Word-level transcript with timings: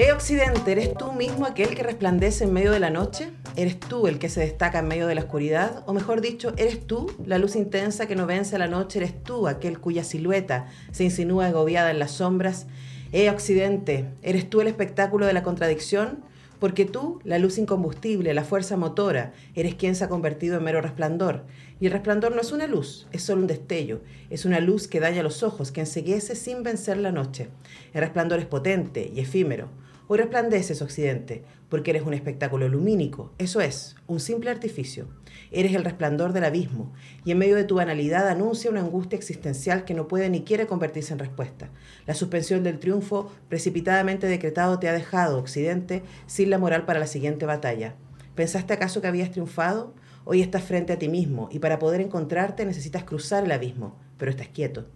Eh, 0.00 0.12
Occidente, 0.12 0.72
¿eres 0.72 0.94
tú 0.94 1.12
mismo 1.12 1.44
aquel 1.44 1.74
que 1.74 1.82
resplandece 1.82 2.44
en 2.44 2.54
medio 2.54 2.72
de 2.72 2.80
la 2.80 2.88
noche? 2.88 3.32
¿Eres 3.54 3.78
tú 3.78 4.06
el 4.06 4.18
que 4.18 4.30
se 4.30 4.40
destaca 4.40 4.78
en 4.78 4.88
medio 4.88 5.06
de 5.06 5.14
la 5.14 5.20
oscuridad? 5.20 5.82
O 5.84 5.92
mejor 5.92 6.22
dicho, 6.22 6.54
¿eres 6.56 6.86
tú 6.86 7.12
la 7.26 7.36
luz 7.36 7.54
intensa 7.54 8.06
que 8.06 8.16
no 8.16 8.24
vence 8.24 8.56
a 8.56 8.58
la 8.58 8.66
noche? 8.66 9.00
¿Eres 9.00 9.22
tú 9.22 9.46
aquel 9.46 9.78
cuya 9.78 10.02
silueta 10.02 10.68
se 10.90 11.04
insinúa 11.04 11.48
agobiada 11.48 11.90
en 11.90 11.98
las 11.98 12.12
sombras? 12.12 12.66
Eh, 13.12 13.28
Occidente, 13.28 14.06
¿eres 14.22 14.48
tú 14.48 14.62
el 14.62 14.68
espectáculo 14.68 15.26
de 15.26 15.34
la 15.34 15.42
contradicción? 15.42 16.24
Porque 16.60 16.86
tú, 16.86 17.20
la 17.22 17.38
luz 17.38 17.58
incombustible, 17.58 18.32
la 18.32 18.44
fuerza 18.44 18.78
motora, 18.78 19.34
eres 19.54 19.74
quien 19.74 19.94
se 19.94 20.04
ha 20.04 20.08
convertido 20.08 20.56
en 20.56 20.64
mero 20.64 20.80
resplandor. 20.80 21.44
Y 21.78 21.84
el 21.84 21.92
resplandor 21.92 22.34
no 22.34 22.40
es 22.40 22.52
una 22.52 22.66
luz, 22.66 23.06
es 23.12 23.22
solo 23.22 23.42
un 23.42 23.46
destello. 23.46 24.00
Es 24.30 24.46
una 24.46 24.60
luz 24.60 24.88
que 24.88 25.00
daña 25.00 25.22
los 25.22 25.42
ojos, 25.42 25.72
que 25.72 25.80
enseguece 25.80 26.36
sin 26.36 26.62
vencer 26.62 26.96
la 26.96 27.12
noche. 27.12 27.48
El 27.92 28.00
resplandor 28.00 28.38
es 28.38 28.46
potente 28.46 29.10
y 29.14 29.20
efímero. 29.20 29.68
Hoy 30.12 30.18
resplandeces, 30.18 30.82
Occidente, 30.82 31.44
porque 31.68 31.92
eres 31.92 32.02
un 32.02 32.14
espectáculo 32.14 32.68
lumínico, 32.68 33.30
eso 33.38 33.60
es, 33.60 33.94
un 34.08 34.18
simple 34.18 34.50
artificio. 34.50 35.06
Eres 35.52 35.72
el 35.72 35.84
resplandor 35.84 36.32
del 36.32 36.42
abismo, 36.42 36.92
y 37.24 37.30
en 37.30 37.38
medio 37.38 37.54
de 37.54 37.62
tu 37.62 37.76
banalidad 37.76 38.26
anuncia 38.28 38.72
una 38.72 38.80
angustia 38.80 39.16
existencial 39.16 39.84
que 39.84 39.94
no 39.94 40.08
puede 40.08 40.28
ni 40.28 40.42
quiere 40.42 40.66
convertirse 40.66 41.12
en 41.12 41.20
respuesta. 41.20 41.70
La 42.08 42.16
suspensión 42.16 42.64
del 42.64 42.80
triunfo 42.80 43.30
precipitadamente 43.48 44.26
decretado 44.26 44.80
te 44.80 44.88
ha 44.88 44.92
dejado, 44.92 45.38
Occidente, 45.38 46.02
sin 46.26 46.50
la 46.50 46.58
moral 46.58 46.86
para 46.86 46.98
la 46.98 47.06
siguiente 47.06 47.46
batalla. 47.46 47.94
¿Pensaste 48.34 48.72
acaso 48.72 49.00
que 49.00 49.06
habías 49.06 49.30
triunfado? 49.30 49.94
Hoy 50.24 50.42
estás 50.42 50.64
frente 50.64 50.92
a 50.92 50.98
ti 50.98 51.08
mismo, 51.08 51.48
y 51.52 51.60
para 51.60 51.78
poder 51.78 52.00
encontrarte 52.00 52.66
necesitas 52.66 53.04
cruzar 53.04 53.44
el 53.44 53.52
abismo, 53.52 53.96
pero 54.18 54.32
estás 54.32 54.48
quieto. 54.48 54.88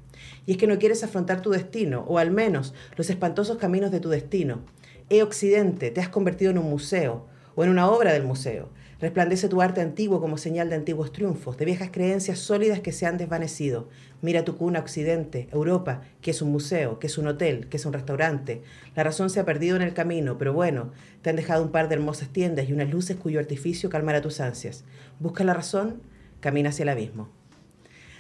Y 0.45 0.53
es 0.53 0.59
que 0.59 0.67
no 0.67 0.79
quieres 0.81 1.05
afrontar 1.05 1.41
tu 1.41 1.51
destino, 1.51 2.05
o 2.09 2.19
al 2.19 2.33
menos 2.33 2.75
los 2.97 3.11
espantosos 3.11 3.59
caminos 3.59 3.93
de 3.93 4.01
tu 4.01 4.09
destino. 4.09 4.63
E 5.11 5.23
Occidente, 5.23 5.91
te 5.91 6.01
has 6.01 6.09
convertido 6.09 6.51
en 6.51 6.59
un 6.59 6.71
museo 6.71 7.27
o 7.55 7.63
en 7.63 7.71
una 7.71 7.91
obra 7.91 8.13
del 8.13 8.25
museo. 8.25 8.71
Resplandece 9.01 9.49
tu 9.49 9.61
arte 9.61 9.83
antiguo 9.83 10.21
como 10.21 10.39
señal 10.39 10.71
de 10.71 10.77
antiguos 10.77 11.13
triunfos, 11.13 11.59
de 11.59 11.67
viejas 11.67 11.91
creencias 11.93 12.39
sólidas 12.39 12.81
que 12.81 12.91
se 12.91 13.05
han 13.05 13.19
desvanecido. 13.19 13.89
Mira 14.23 14.45
tu 14.45 14.57
cuna 14.57 14.81
Occidente, 14.81 15.49
Europa, 15.53 16.01
que 16.23 16.31
es 16.31 16.41
un 16.41 16.51
museo, 16.51 16.99
que 16.99 17.09
es 17.09 17.19
un 17.19 17.27
hotel, 17.27 17.69
que 17.69 17.77
es 17.77 17.85
un 17.85 17.93
restaurante. 17.93 18.63
La 18.97 19.05
razón 19.05 19.29
se 19.29 19.41
ha 19.41 19.45
perdido 19.45 19.77
en 19.77 19.83
el 19.83 19.93
camino, 19.93 20.39
pero 20.39 20.55
bueno, 20.55 20.93
te 21.21 21.31
han 21.31 21.37
dejado 21.37 21.63
un 21.63 21.71
par 21.71 21.89
de 21.89 21.97
hermosas 21.97 22.31
tiendas 22.31 22.69
y 22.69 22.73
unas 22.73 22.91
luces 22.91 23.17
cuyo 23.17 23.41
artificio 23.41 23.91
calmará 23.91 24.23
tus 24.23 24.41
ansias. 24.41 24.85
Busca 25.21 25.45
la 25.45 25.53
razón, 25.53 26.01
camina 26.41 26.71
hacia 26.71 26.85
el 26.85 26.89
abismo. 26.89 27.29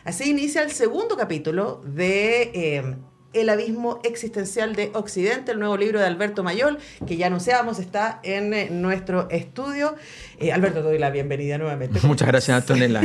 Así 0.04 0.28
inicia 0.28 0.62
el 0.62 0.70
segundo 0.70 1.16
capítulo 1.16 1.82
de 1.86 2.50
eh, 2.52 2.96
el 3.34 3.48
abismo 3.48 4.00
existencial 4.04 4.74
de 4.74 4.90
Occidente, 4.94 5.52
el 5.52 5.58
nuevo 5.58 5.76
libro 5.76 5.98
de 5.98 6.06
Alberto 6.06 6.42
Mayol, 6.42 6.78
que 7.06 7.16
ya 7.16 7.26
anunciábamos 7.26 7.78
está 7.78 8.20
en 8.22 8.54
eh, 8.54 8.68
nuestro 8.70 9.28
estudio. 9.28 9.96
Eh, 10.38 10.52
Alberto, 10.52 10.78
te 10.78 10.84
doy 10.84 10.98
la 10.98 11.10
bienvenida 11.10 11.58
nuevamente. 11.58 12.00
Muchas 12.06 12.28
gracias, 12.28 12.56
Antonella. 12.56 13.02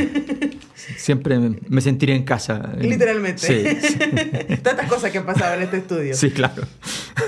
Siempre 0.98 1.38
me 1.68 1.82
sentiré 1.82 2.16
en 2.16 2.24
casa. 2.24 2.74
Literalmente. 2.80 3.40
Sí, 3.50 4.58
Tantas 4.62 4.88
cosas 4.88 5.12
que 5.12 5.18
han 5.18 5.26
pasado 5.26 5.56
en 5.56 5.64
este 5.64 5.78
estudio. 5.78 6.14
Sí, 6.14 6.30
claro. 6.32 6.64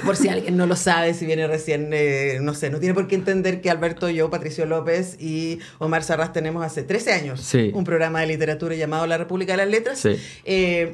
Por 0.06 0.16
si 0.16 0.30
alguien 0.30 0.56
no 0.56 0.68
lo 0.68 0.76
sabe, 0.76 1.14
si 1.14 1.26
viene 1.26 1.48
recién, 1.48 1.90
eh, 1.94 2.40
no 2.42 2.54
sé, 2.54 2.70
no 2.70 2.80
tiene 2.80 2.94
por 2.94 3.08
qué 3.08 3.16
entender 3.16 3.62
que 3.62 3.70
Alberto, 3.70 4.10
yo, 4.10 4.30
Patricio 4.30 4.66
López 4.66 5.18
y 5.20 5.60
Omar 5.80 6.04
Sarraz 6.04 6.34
tenemos 6.34 6.64
hace 6.66 6.84
13 6.84 7.14
años 7.14 7.54
un 7.74 7.84
programa 7.84 8.22
de 8.22 8.28
literatura 8.28 8.76
llamado 8.76 9.08
La 9.08 9.18
República 9.18 9.54
de 9.54 9.58
las 9.58 9.68
Letras. 9.70 10.08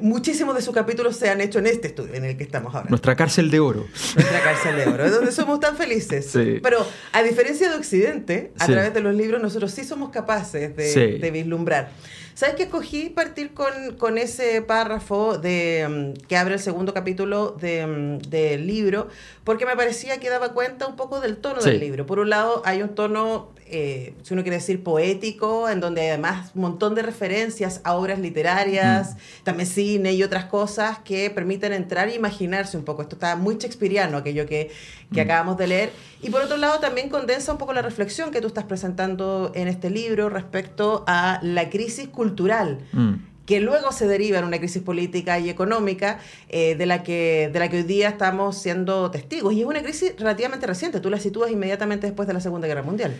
muchísimos 0.01 0.55
de 0.55 0.61
sus 0.61 0.73
capítulos 0.73 1.17
se 1.17 1.29
han 1.29 1.41
hecho 1.41 1.59
en 1.59 1.67
este 1.67 1.87
estudio 1.87 1.96
en 1.99 2.25
el 2.25 2.37
que 2.37 2.43
estamos 2.43 2.73
ahora. 2.75 2.89
Nuestra 2.89 3.15
cárcel 3.15 3.49
de 3.49 3.59
oro. 3.59 3.85
Nuestra 4.15 4.41
cárcel 4.41 4.75
de 4.75 4.85
oro, 4.87 5.05
es 5.05 5.11
donde 5.11 5.31
somos 5.31 5.59
tan 5.59 5.75
felices. 5.75 6.29
Pero 6.33 6.85
a 7.11 7.23
diferencia 7.23 7.69
de 7.69 7.75
Occidente, 7.75 8.51
a 8.59 8.65
través 8.65 8.93
de 8.93 9.01
los 9.01 9.15
libros 9.15 9.41
nosotros 9.41 9.71
sí 9.71 9.83
somos 9.83 10.09
capaces 10.09 10.75
de, 10.75 11.29
vislumbrar. 11.31 11.91
¿Sabes 12.37 12.53
que 12.53 12.63
escogí 12.63 13.09
partir 13.09 13.55
con, 13.55 14.19
ese 14.19 14.61
párrafo 14.61 15.39
de, 15.39 16.13
mm, 16.19 16.27
que 16.27 16.37
abre 16.37 16.53
el 16.53 16.59
segundo 16.59 16.93
capítulo 16.93 17.57
mm, 17.59 18.19
del 18.29 18.67
libro? 18.67 19.07
Porque 19.43 19.65
me 19.65 19.75
parecía 19.75 20.19
que 20.19 20.29
daba 20.29 20.53
cuenta 20.53 20.85
un 20.85 20.95
poco 20.95 21.19
del 21.19 21.37
tono 21.37 21.63
del 21.63 21.79
libro. 21.79 22.05
Por 22.05 22.19
un 22.19 22.29
lado, 22.29 22.61
hay 22.63 22.83
un 22.83 22.93
tono 22.93 23.49
eh, 23.69 24.13
si 24.23 24.33
uno 24.33 24.43
quiere 24.43 24.57
decir 24.57 24.81
poético, 24.81 25.67
en 25.67 25.81
donde 25.81 26.09
además 26.09 26.51
un 26.55 26.61
montón 26.61 26.95
de 26.95 27.01
referencias 27.01 27.81
a 27.83 27.95
obras 27.95 28.17
literarias, 28.17 29.15
mm. 29.15 29.43
también 29.43 29.67
cine 29.67 30.13
y 30.13 30.23
otras 30.23 30.45
cosas 30.45 30.99
que 30.99 31.29
permiten 31.29 31.73
entrar 31.73 32.07
e 32.07 32.15
imaginarse 32.15 32.77
un 32.77 32.85
poco. 32.85 33.01
Esto 33.01 33.15
está 33.15 33.35
muy 33.35 33.55
shakespeariano, 33.55 34.17
aquello 34.17 34.45
que, 34.45 34.71
que 35.13 35.21
mm. 35.21 35.25
acabamos 35.25 35.57
de 35.57 35.67
leer. 35.67 35.91
Y 36.21 36.29
por 36.29 36.41
otro 36.41 36.57
lado, 36.57 36.79
también 36.79 37.09
condensa 37.09 37.51
un 37.51 37.57
poco 37.57 37.73
la 37.73 37.81
reflexión 37.81 38.31
que 38.31 38.41
tú 38.41 38.47
estás 38.47 38.65
presentando 38.65 39.51
en 39.55 39.67
este 39.67 39.89
libro 39.89 40.29
respecto 40.29 41.03
a 41.07 41.39
la 41.41 41.69
crisis 41.69 42.07
cultural. 42.07 42.79
Mm. 42.93 43.13
que 43.47 43.61
luego 43.61 43.93
se 43.93 44.07
deriva 44.07 44.39
en 44.39 44.43
una 44.43 44.59
crisis 44.59 44.81
política 44.81 45.39
y 45.39 45.49
económica 45.49 46.19
eh, 46.49 46.75
de, 46.75 46.85
la 46.85 47.01
que, 47.01 47.49
de 47.53 47.59
la 47.59 47.69
que 47.69 47.77
hoy 47.77 47.83
día 47.83 48.09
estamos 48.09 48.57
siendo 48.57 49.09
testigos. 49.09 49.53
Y 49.53 49.61
es 49.61 49.65
una 49.65 49.81
crisis 49.81 50.15
relativamente 50.19 50.67
reciente, 50.67 50.99
tú 50.99 51.09
la 51.09 51.17
sitúas 51.17 51.49
inmediatamente 51.49 52.07
después 52.07 52.27
de 52.27 52.33
la 52.33 52.41
Segunda 52.41 52.67
Guerra 52.67 52.83
Mundial. 52.83 53.15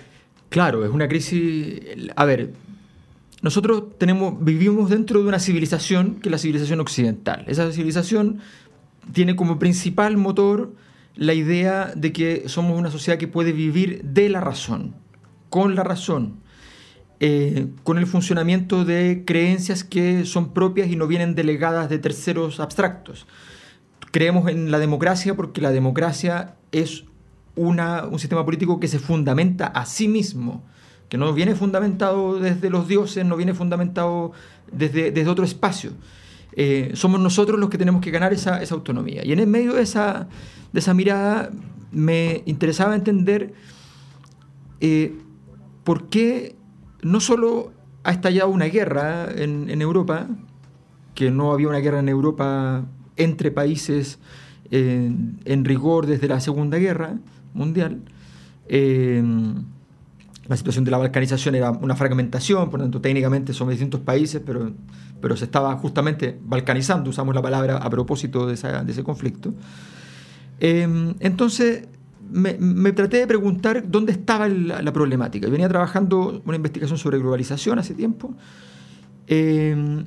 Claro, 0.50 0.84
es 0.84 0.92
una 0.92 1.08
crisis... 1.08 1.80
A 2.18 2.26
ver, 2.26 2.52
nosotros 3.42 3.98
tenemos, 3.98 4.44
vivimos 4.44 4.90
dentro 4.90 5.22
de 5.22 5.30
una 5.30 5.40
civilización 5.40 6.16
que 6.16 6.28
es 6.28 6.32
la 6.32 6.38
civilización 6.38 6.82
occidental. 6.82 7.46
Esa 7.48 7.72
civilización 7.72 8.40
tiene 9.14 9.38
como 9.38 9.60
principal 9.60 10.18
motor 10.18 10.74
la 11.18 11.34
idea 11.34 11.92
de 11.96 12.14
que 12.14 12.48
somos 12.48 12.78
una 12.78 12.92
sociedad 12.92 13.18
que 13.18 13.28
puede 13.28 13.52
vivir 13.52 14.04
de 14.04 14.30
la 14.30 14.40
razón, 14.40 14.96
con 15.50 15.76
la 15.76 15.84
razón, 15.84 16.40
eh, 17.20 17.68
con 17.84 17.98
el 17.98 18.06
funcionamiento 18.06 18.86
de 18.86 19.24
creencias 19.26 19.84
que 19.84 20.26
son 20.26 20.54
propias 20.54 20.90
y 20.90 20.96
no 20.96 21.08
vienen 21.08 21.34
delegadas 21.34 21.90
de 21.90 21.98
terceros 21.98 22.60
abstractos. 22.60 23.26
Creemos 24.12 24.50
en 24.50 24.70
la 24.70 24.78
democracia 24.78 25.36
porque 25.36 25.60
la 25.60 25.72
democracia 25.72 26.56
es 26.72 27.06
un 27.56 28.20
sistema 28.20 28.46
político 28.46 28.80
que 28.80 28.88
se 28.88 29.00
fundamenta 29.00 29.66
a 29.66 29.88
sí 29.88 30.08
mismo, 30.08 30.64
que 31.10 31.18
no 31.18 31.34
viene 31.34 31.56
fundamentado 31.56 32.40
desde 32.40 32.70
los 32.70 32.88
dioses, 32.88 33.26
no 33.26 33.36
viene 33.36 33.56
fundamentado 33.56 34.34
desde, 34.72 35.10
desde 35.10 35.30
otro 35.30 35.44
espacio. 35.44 35.94
Eh, 36.60 36.90
somos 36.96 37.22
nosotros 37.22 37.60
los 37.60 37.70
que 37.70 37.78
tenemos 37.78 38.02
que 38.02 38.10
ganar 38.10 38.34
esa, 38.34 38.60
autonomía. 38.72 39.24
Y 39.24 39.32
en 39.32 39.38
el 39.38 39.46
medio 39.46 39.76
de 39.76 39.84
esa, 39.84 40.28
de 40.74 40.80
esa 40.80 40.96
mirada 40.96 41.52
me 41.92 42.42
interesaba 42.48 42.96
entender 42.96 43.54
eh, 44.82 45.14
por 45.84 46.10
qué 46.10 46.56
no 47.04 47.20
solo 47.20 47.72
ha 48.04 48.12
estallado 48.12 48.50
una 48.50 48.66
guerra 48.66 49.28
en, 49.36 49.82
Europa, 49.82 50.28
que 51.14 51.30
no 51.30 51.52
había 51.52 51.68
una 51.68 51.78
guerra 51.78 52.00
en 52.00 52.10
Europa 52.10 52.86
entre 53.18 53.52
países 53.52 54.18
eh, 54.72 55.12
en 55.46 55.64
rigor 55.64 56.08
desde 56.08 56.28
la 56.28 56.40
Segunda 56.40 56.80
Guerra, 56.80 57.20
mundial. 57.54 58.02
La 60.48 60.56
situación 60.56 60.86
de 60.86 60.92
la 60.92 60.98
balcanización 60.98 61.56
era 61.56 61.72
una 61.72 61.96
fragmentación, 61.96 62.70
por 62.70 62.80
lo 62.80 62.86
tanto 62.86 63.02
técnicamente 63.02 63.54
son 63.54 63.70
distintos 63.70 64.02
países, 64.02 64.42
pero, 64.46 64.72
pero 65.22 65.36
se 65.36 65.46
estaba 65.46 65.76
justamente 65.78 66.38
balcanizando, 66.42 67.10
usamos 67.10 67.36
la 67.36 67.42
palabra 67.42 67.78
a 67.78 67.90
propósito 67.90 68.48
de, 68.48 68.54
ese 68.54 69.04
conflicto. 69.04 69.54
Eh, 70.60 71.16
entonces 71.20 71.88
me, 72.30 72.92
traté 72.92 73.18
de 73.18 73.28
preguntar 73.28 73.84
dónde 73.88 74.12
estaba 74.12 74.48
la, 74.48 74.94
problemática. 74.94 75.48
Venía 75.50 75.70
trabajando 75.70 76.42
una 76.46 76.56
investigación 76.56 76.98
sobre 76.98 77.20
globalización 77.20 77.80
hace 77.80 77.94
tiempo 77.94 78.34
eh, 79.28 80.04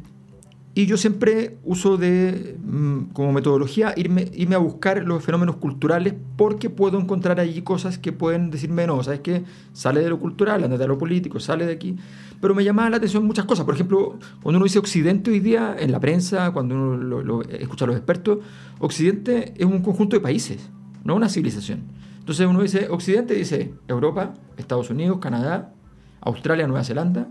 y 0.72 0.86
yo 0.86 0.96
siempre 0.96 1.56
uso 1.64 1.96
de, 1.96 2.56
mm, 2.62 3.12
como 3.12 3.32
metodología 3.32 3.92
irme, 3.96 4.30
irme 4.32 4.54
a 4.54 4.58
buscar 4.58 5.02
los 5.04 5.22
fenómenos 5.24 5.56
culturales 5.56 6.14
porque 6.36 6.70
puedo 6.70 6.98
encontrar 7.00 7.40
allí 7.40 7.62
cosas 7.62 7.98
que 7.98 8.12
pueden 8.12 8.50
decirme, 8.50 8.86
no, 8.86 9.02
¿sabes 9.02 9.20
qué? 9.20 9.42
Sale 9.72 10.00
de 10.00 10.08
lo 10.08 10.20
cultural, 10.20 10.62
anda 10.62 10.78
de 10.78 10.86
lo 10.86 10.96
político, 10.96 11.40
sale 11.40 11.66
de 11.66 11.72
aquí. 11.72 11.96
Pero 12.40 12.54
me 12.54 12.62
llamaba 12.62 12.88
la 12.88 12.96
atención 12.98 13.26
muchas 13.26 13.46
cosas. 13.46 13.64
Por 13.64 13.74
ejemplo, 13.74 14.16
cuando 14.42 14.58
uno 14.58 14.64
dice 14.64 14.78
Occidente 14.78 15.32
hoy 15.32 15.40
día, 15.40 15.74
en 15.76 15.90
la 15.90 15.98
prensa, 15.98 16.52
cuando 16.52 16.76
uno 16.76 16.96
lo, 16.96 17.42
escucha 17.42 17.84
a 17.84 17.88
los 17.88 17.96
expertos, 17.96 18.38
Occidente 18.78 19.52
es 19.56 19.66
un 19.66 19.82
conjunto 19.82 20.14
de 20.14 20.20
países, 20.20 20.70
no 21.02 21.16
una 21.16 21.28
civilización. 21.28 21.82
Entonces 22.20 22.46
uno 22.46 22.62
dice 22.62 22.86
Occidente, 22.90 23.34
dice 23.34 23.74
Europa, 23.88 24.34
Estados 24.56 24.88
Unidos, 24.88 25.18
Canadá, 25.18 25.74
Australia, 26.20 26.68
Nueva 26.68 26.84
Zelanda, 26.84 27.26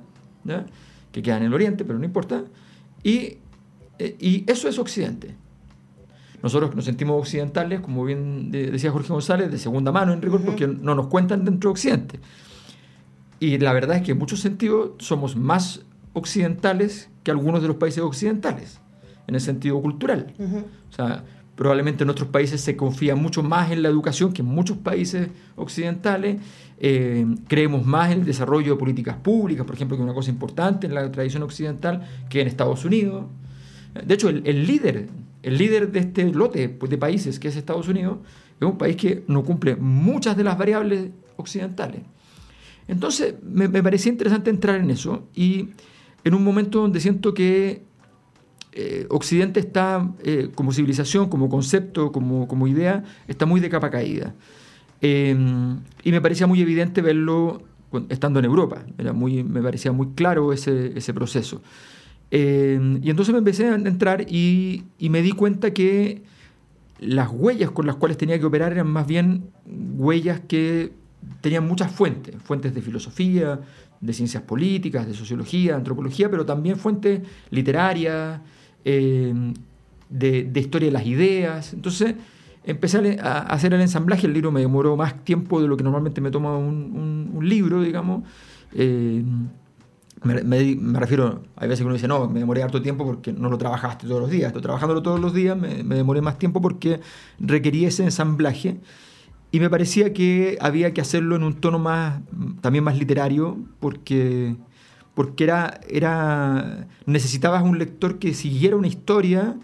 que 1.14 1.22
quedan 1.22 1.44
en 1.44 1.48
el 1.48 1.54
oriente, 1.54 1.86
pero 1.86 1.98
no 1.98 2.06
importa 2.06 2.44
y, 3.04 3.38
eh, 4.00 4.16
y 4.20 4.44
eso 4.48 4.68
es 4.68 4.80
Occidente. 4.80 5.36
Nosotros 6.42 6.74
nos 6.76 6.86
sentimos 6.86 7.20
occidentales, 7.20 7.82
como 7.82 8.06
bien 8.06 8.50
decía 8.52 8.92
Jorge 8.92 9.12
González, 9.12 9.52
de 9.52 9.58
segunda 9.58 9.92
mano 9.92 10.14
en 10.14 10.22
rigor, 10.22 10.42
porque 10.42 10.68
no 10.68 10.96
nos 10.96 11.08
cuentan 11.08 11.44
dentro 11.44 11.70
de 11.70 11.72
Occidente. 11.72 12.20
Y 13.40 13.58
la 13.58 13.74
verdad 13.74 13.98
es 13.98 14.04
que 14.04 14.12
en 14.12 14.20
muchos 14.20 14.40
sentidos 14.40 14.92
somos 15.00 15.36
más 15.36 15.82
occidentales 16.14 17.10
que 17.24 17.32
algunos 17.32 17.62
de 17.62 17.68
los 17.68 17.78
países 17.78 18.04
occidentales, 18.04 18.80
en 19.28 19.36
el 19.36 19.42
sentido 19.42 19.82
cultural. 19.82 20.34
O 20.90 20.94
sea, 20.94 21.26
Probablemente 21.60 22.06
en 22.06 22.10
otros 22.10 22.30
países 22.30 22.62
se 22.62 22.78
confía 22.78 23.18
mucho 23.18 23.44
más 23.44 23.70
en 23.70 23.84
la 23.84 23.90
educación 23.90 24.32
que 24.32 24.44
en 24.44 24.48
muchos 24.48 24.78
países 24.78 25.28
occidentales. 25.58 26.40
Eh, 26.80 27.26
creemos 27.50 27.86
más 27.86 28.14
en 28.14 28.20
el 28.20 28.26
desarrollo 28.26 28.76
de 28.76 28.80
políticas 28.80 29.18
públicas, 29.18 29.66
por 29.66 29.76
ejemplo, 29.76 29.98
que 29.98 30.02
es 30.02 30.06
una 30.06 30.14
cosa 30.14 30.30
importante 30.30 30.88
en 30.88 30.94
la 30.94 31.12
tradición 31.12 31.44
occidental, 31.44 32.08
que 32.30 32.40
en 32.40 32.48
Estados 32.48 32.86
Unidos. 32.86 33.26
De 34.06 34.14
hecho, 34.14 34.30
el, 34.30 34.66
líder, 34.66 35.10
el 35.44 35.58
líder 35.58 35.92
de 35.92 36.00
este 36.00 36.32
lote 36.32 36.78
de 36.80 36.98
países, 36.98 37.40
que 37.40 37.50
es 37.50 37.58
Estados 37.58 37.90
Unidos, 37.90 38.20
es 38.58 38.66
un 38.66 38.78
país 38.78 38.96
que 38.96 39.26
no 39.28 39.44
cumple 39.44 39.76
muchas 39.76 40.38
de 40.38 40.46
las 40.46 40.58
variables 40.58 41.10
occidentales. 41.36 42.04
Entonces, 42.88 43.36
me, 43.44 43.68
me 43.68 43.84
parecía 43.84 44.14
interesante 44.14 44.50
entrar 44.50 44.80
en 44.80 44.92
eso 44.92 45.28
y 45.36 45.72
en 46.24 46.34
un 46.36 46.42
momento 46.42 46.80
donde 46.80 47.02
siento 47.02 47.34
que 47.34 47.89
eh, 48.72 49.08
Occidente 49.10 49.60
está, 49.60 50.10
eh, 50.24 50.50
como 50.54 50.72
civilización, 50.72 51.30
como 51.30 51.50
concepto, 51.50 52.12
como, 52.12 52.48
como, 52.48 52.68
idea, 52.68 53.04
está 53.28 53.46
muy 53.46 53.60
de 53.60 53.70
capa 53.70 53.90
caída. 53.90 54.36
Em, 55.02 55.80
y 56.04 56.12
me 56.12 56.22
parecía 56.22 56.46
muy 56.48 56.62
evidente 56.62 57.02
verlo 57.02 57.64
estando 58.10 58.40
en 58.40 58.46
Europa. 58.46 58.84
Era 58.98 59.14
muy, 59.14 59.44
me 59.44 59.62
parecía 59.62 59.92
muy 59.92 60.10
claro 60.16 60.54
ese, 60.54 60.98
ese 60.98 61.14
proceso. 61.14 61.62
Y 62.32 63.10
entonces 63.10 63.34
me 63.34 63.40
empecé 63.40 63.68
a 63.70 63.74
entrar 63.74 64.26
y, 64.30 64.84
y, 65.00 65.10
me 65.10 65.24
di 65.24 65.32
cuenta 65.32 65.72
que 65.72 66.22
las 67.00 67.30
huellas 67.32 67.72
con 67.72 67.88
las 67.88 67.96
cuales 67.96 68.18
tenía 68.18 68.38
que 68.38 68.46
operar 68.46 68.72
eran 68.72 68.88
más 68.88 69.08
bien 69.08 69.50
huellas 69.98 70.40
que 70.48 70.92
tenían 71.42 71.68
muchas 71.68 71.92
fuentes, 71.92 72.36
fuentes 72.44 72.76
de 72.76 72.82
filosofía, 72.82 73.60
de 74.02 74.14
ciencias 74.14 74.44
políticas, 74.44 75.08
de 75.08 75.14
sociología, 75.14 75.76
antropología, 75.76 76.30
pero 76.30 76.46
también 76.46 76.78
fuentes 76.78 77.22
literarias, 77.50 78.40
eh, 78.86 79.34
de, 80.10 80.60
historia 80.60 80.88
de 80.88 80.92
las 80.92 81.06
ideas. 81.06 81.74
Entonces 81.74 82.16
empecé 82.64 83.20
a, 83.22 83.40
hacer 83.40 83.74
el 83.74 83.82
ensamblaje, 83.82 84.28
el 84.28 84.34
libro 84.34 84.52
me 84.52 84.62
demoró 84.62 84.96
más 84.96 85.24
tiempo 85.24 85.62
de 85.62 85.68
lo 85.68 85.78
que 85.78 85.84
normalmente 85.84 86.22
me 86.22 86.32
toma 86.32 86.58
un, 86.58 87.40
libro, 87.42 87.82
digamos. 87.82 88.24
Eh, 88.74 89.24
me, 90.22 91.00
refiero, 91.00 91.44
hay 91.56 91.70
veces 91.70 91.80
que 91.80 91.86
uno 91.86 91.94
dice, 91.94 92.08
no, 92.08 92.28
me 92.28 92.40
demoré 92.40 92.62
harto 92.62 92.82
tiempo 92.82 93.06
porque 93.06 93.32
no 93.32 93.50
lo 93.50 93.58
trabajaste 93.58 94.06
todos 94.08 94.22
los 94.22 94.30
días. 94.30 94.48
Estoy 94.48 94.62
trabajándolo 94.62 95.02
todos 95.02 95.20
los 95.20 95.34
días, 95.34 95.58
me, 95.58 95.84
me 95.84 95.96
demoré 95.96 96.22
más 96.22 96.38
tiempo 96.38 96.62
porque 96.62 97.00
requería 97.40 97.88
ese 97.88 98.04
ensamblaje. 98.04 98.80
Y 99.52 99.60
me 99.60 99.70
parecía 99.70 100.14
que 100.14 100.58
había 100.62 100.94
que 100.94 101.02
hacerlo 101.02 101.36
en 101.36 101.44
un 101.44 101.56
tono 101.56 101.80
más, 101.80 102.22
también 102.62 102.84
más 102.84 102.98
literario, 103.00 103.58
porque, 103.80 104.56
porque 105.20 105.44
era, 105.44 105.82
era, 105.90 106.88
necesitabas 107.06 107.62
un 107.62 107.78
lector 107.78 108.20
que 108.20 108.34
siguiera 108.34 108.78
una 108.78 108.88
historia, 108.88 109.58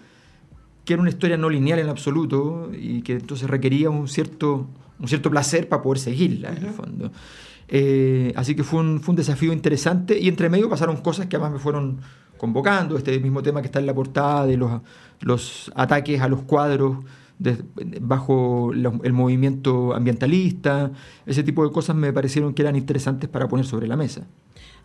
que 0.83 0.91
era 0.91 1.01
una 1.01 1.09
historia 1.09 1.37
no 1.37 1.49
lineal 1.49 1.79
en 1.79 1.87
absoluto, 1.87 2.71
y 2.77 3.03
que 3.03 3.13
entonces 3.13 3.49
requería 3.49 3.89
un 3.89 4.09
cierto, 4.09 4.67
un 4.99 5.07
cierto 5.07 5.29
placer 5.29 5.69
para 5.69 5.81
poder 5.81 5.99
seguirla, 5.99 6.49
en 6.49 6.57
el 6.57 6.71
fondo. 6.71 7.09
Eh, 7.69 8.33
así 8.35 8.53
que 8.53 8.65
fue 8.65 8.81
un, 8.81 8.99
fue 8.99 9.13
un 9.13 9.15
desafío 9.15 9.53
interesante, 9.53 10.19
y 10.19 10.27
entre 10.27 10.49
medio 10.49 10.69
pasaron 10.69 10.97
cosas 10.97 11.27
que 11.27 11.37
además 11.37 11.53
me 11.53 11.59
fueron 11.59 12.01
convocando, 12.37 12.97
este 12.97 13.17
mismo 13.21 13.41
tema 13.41 13.61
que 13.61 13.67
está 13.67 13.79
en 13.79 13.85
la 13.85 13.93
portada 13.93 14.45
de 14.45 14.57
los, 14.57 14.81
los 15.21 15.71
ataques 15.73 16.19
a 16.19 16.27
los 16.27 16.41
cuadros 16.41 16.97
bajo 18.01 18.73
el 18.73 19.13
movimiento 19.13 19.93
ambientalista, 19.93 20.91
ese 21.25 21.43
tipo 21.43 21.65
de 21.65 21.71
cosas 21.71 21.95
me 21.95 22.11
parecieron 22.11 22.53
que 22.53 22.61
eran 22.61 22.75
interesantes 22.75 23.29
para 23.29 23.47
poner 23.47 23.65
sobre 23.65 23.87
la 23.87 23.95
mesa. 23.95 24.27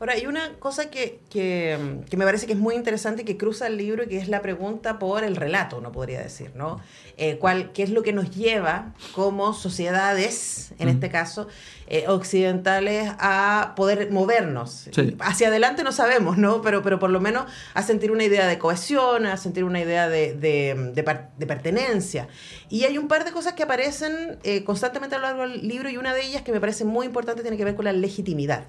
Ahora, 0.00 0.14
hay 0.14 0.24
una 0.24 0.54
cosa 0.58 0.90
que, 0.90 1.20
que, 1.28 1.78
me 2.16 2.24
parece 2.24 2.46
que 2.46 2.54
es 2.54 2.58
muy 2.58 2.74
interesante 2.74 3.20
y 3.20 3.24
que 3.26 3.36
cruza 3.36 3.66
el 3.66 3.76
libro 3.76 4.04
y 4.04 4.06
que 4.06 4.16
es 4.16 4.28
la 4.28 4.40
pregunta 4.40 4.98
por 4.98 5.24
el 5.24 5.36
relato, 5.36 5.76
uno 5.76 5.92
podría 5.92 6.22
decir, 6.22 6.52
¿no? 6.54 6.80
Eh, 7.18 7.36
¿cuál, 7.36 7.70
¿Qué 7.72 7.82
es 7.82 7.90
lo 7.90 8.02
que 8.02 8.14
nos 8.14 8.34
lleva 8.34 8.94
como 9.12 9.52
sociedades, 9.52 10.72
en 10.78 10.88
este 10.88 11.10
caso, 11.10 11.48
eh, 11.86 12.06
occidentales, 12.08 13.12
a 13.18 13.74
poder 13.76 14.10
movernos? 14.10 14.88
Hacia 15.18 15.48
adelante 15.48 15.84
no 15.84 15.92
sabemos, 15.92 16.38
¿no? 16.38 16.62
Pero, 16.62 16.82
pero 16.82 16.98
por 16.98 17.10
lo 17.10 17.20
menos 17.20 17.44
a 17.74 17.82
sentir 17.82 18.10
una 18.10 18.24
idea 18.24 18.46
de 18.46 18.56
cohesión, 18.56 19.26
a 19.26 19.36
sentir 19.36 19.64
una 19.64 19.80
idea 19.80 20.08
de, 20.08 20.32
de, 20.32 20.92
de, 20.94 21.46
pertenencia. 21.46 22.26
Y 22.70 22.84
hay 22.84 22.96
un 22.96 23.06
par 23.06 23.26
de 23.26 23.32
cosas 23.32 23.52
que 23.52 23.64
aparecen 23.64 24.38
eh, 24.44 24.64
constantemente 24.64 25.16
a 25.16 25.18
lo 25.18 25.26
largo 25.26 25.42
del 25.42 25.68
libro 25.68 25.90
y 25.90 25.98
una 25.98 26.14
de 26.14 26.24
ellas 26.24 26.40
que 26.40 26.52
me 26.52 26.60
parece 26.60 26.86
muy 26.86 27.04
importante 27.04 27.42
tiene 27.42 27.58
que 27.58 27.66
ver 27.66 27.74
con 27.74 27.84
la 27.84 27.92
legitimidad 27.92 28.64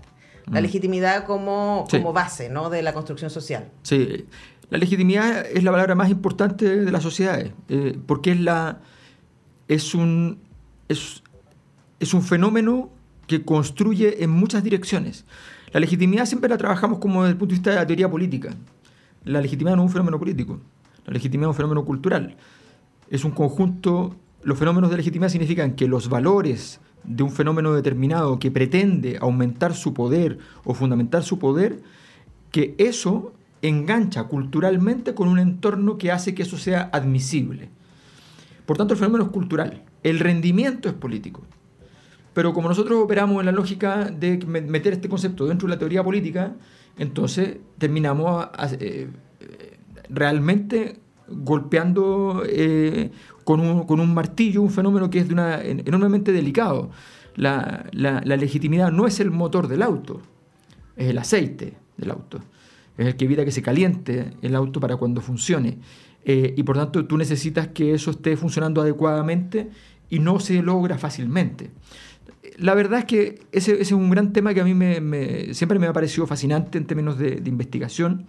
la 0.47 0.59
mm. 0.59 0.63
legitimidad 0.63 1.25
como, 1.25 1.85
como 1.89 2.13
base 2.13 2.49
¿no? 2.49 2.69
de 2.69 2.81
la 2.81 2.93
construcción 2.93 3.29
social. 3.29 3.69
Sí, 3.83 4.25
la 4.69 4.77
legitimidad 4.77 5.45
es 5.45 5.63
la 5.63 5.71
palabra 5.71 5.95
más 5.95 6.09
importante 6.09 6.77
de 6.77 6.91
las 6.91 7.03
sociedades, 7.03 7.51
eh, 7.67 7.99
porque 8.05 8.31
es, 8.31 8.39
la, 8.39 8.79
es, 9.67 9.93
un, 9.93 10.39
es, 10.87 11.23
es 11.99 12.13
un 12.13 12.21
fenómeno 12.21 12.89
que 13.27 13.43
construye 13.43 14.23
en 14.23 14.29
muchas 14.29 14.63
direcciones. 14.63 15.25
La 15.73 15.79
legitimidad 15.79 16.25
siempre 16.25 16.49
la 16.49 16.57
trabajamos 16.57 16.99
como 16.99 17.23
desde 17.23 17.33
el 17.33 17.37
punto 17.37 17.51
de 17.51 17.57
vista 17.57 17.69
de 17.71 17.75
la 17.77 17.87
teoría 17.87 18.09
política. 18.09 18.55
La 19.23 19.41
legitimidad 19.41 19.75
no 19.75 19.83
es 19.83 19.87
un 19.87 19.91
fenómeno 19.91 20.17
político, 20.19 20.59
la 21.05 21.13
legitimidad 21.13 21.49
es 21.49 21.53
un 21.53 21.57
fenómeno 21.57 21.85
cultural. 21.85 22.37
Es 23.09 23.25
un 23.25 23.31
conjunto, 23.31 24.15
los 24.43 24.57
fenómenos 24.57 24.89
de 24.89 24.97
legitimidad 24.97 25.29
significan 25.29 25.75
que 25.75 25.87
los 25.87 26.07
valores 26.07 26.79
de 27.03 27.23
un 27.23 27.31
fenómeno 27.31 27.73
determinado 27.73 28.39
que 28.39 28.51
pretende 28.51 29.17
aumentar 29.19 29.73
su 29.73 29.93
poder 29.93 30.37
o 30.63 30.73
fundamentar 30.73 31.23
su 31.23 31.39
poder, 31.39 31.81
que 32.51 32.75
eso 32.77 33.33
engancha 33.61 34.23
culturalmente 34.25 35.13
con 35.13 35.27
un 35.27 35.39
entorno 35.39 35.97
que 35.97 36.11
hace 36.11 36.33
que 36.33 36.43
eso 36.43 36.57
sea 36.57 36.89
admisible. 36.91 37.69
Por 38.65 38.77
tanto, 38.77 38.93
el 38.93 38.99
fenómeno 38.99 39.25
es 39.25 39.31
cultural. 39.31 39.83
El 40.03 40.19
rendimiento 40.19 40.89
es 40.89 40.95
político. 40.95 41.41
Pero 42.33 42.53
como 42.53 42.69
nosotros 42.69 42.99
operamos 43.01 43.39
en 43.39 43.45
la 43.45 43.51
lógica 43.51 44.05
de 44.05 44.37
meter 44.45 44.93
este 44.93 45.09
concepto 45.09 45.45
dentro 45.45 45.67
de 45.67 45.75
la 45.75 45.79
teoría 45.79 46.03
política, 46.03 46.55
entonces 46.97 47.57
terminamos 47.77 48.47
eh, 48.79 49.09
realmente 50.09 50.99
golpeando 51.27 52.43
eh, 52.45 53.11
con 53.43 53.59
un, 53.59 54.13
martillo, 54.13 54.61
un 54.61 54.69
fenómeno 54.69 55.09
que 55.09 55.19
es 55.19 55.27
de 55.27 55.33
una, 55.33 55.61
enormemente 55.61 56.31
delicado. 56.31 56.91
La, 57.35 57.89
legitimidad 58.23 58.91
no 58.91 59.07
es 59.07 59.19
el 59.19 59.31
motor 59.31 59.67
del 59.67 59.81
auto, 59.81 60.21
es 60.95 61.09
el 61.09 61.17
aceite 61.17 61.77
del 61.97 62.11
auto. 62.11 62.39
Es 62.97 63.07
el 63.07 63.15
que 63.15 63.25
evita 63.25 63.45
que 63.45 63.51
se 63.51 63.61
caliente 63.61 64.33
el 64.41 64.55
auto 64.55 64.79
para 64.79 64.97
cuando 64.97 65.21
funcione. 65.21 65.79
Eh, 66.23 66.53
y 66.55 66.63
por 66.63 66.77
tanto 66.77 67.05
tú 67.05 67.17
necesitas 67.17 67.69
que 67.69 67.93
eso 67.93 68.11
esté 68.11 68.37
funcionando 68.37 68.81
adecuadamente 68.81 69.69
y 70.09 70.19
no 70.19 70.39
se 70.39 70.61
logra 70.61 70.97
fácilmente. 70.97 71.71
La 72.57 72.75
verdad 72.75 72.99
es 72.99 73.05
que 73.05 73.39
ese, 73.51 73.81
es 73.81 73.91
un 73.91 74.09
gran 74.09 74.33
tema 74.33 74.53
que 74.53 74.61
a 74.61 74.63
mí 74.63 74.73
me, 74.73 75.53
siempre 75.53 75.79
me 75.79 75.87
ha 75.87 75.93
parecido 75.93 76.27
fascinante 76.27 76.77
en 76.77 76.85
términos 76.85 77.17
de, 77.17 77.37
de 77.37 77.49
investigación 77.49 78.27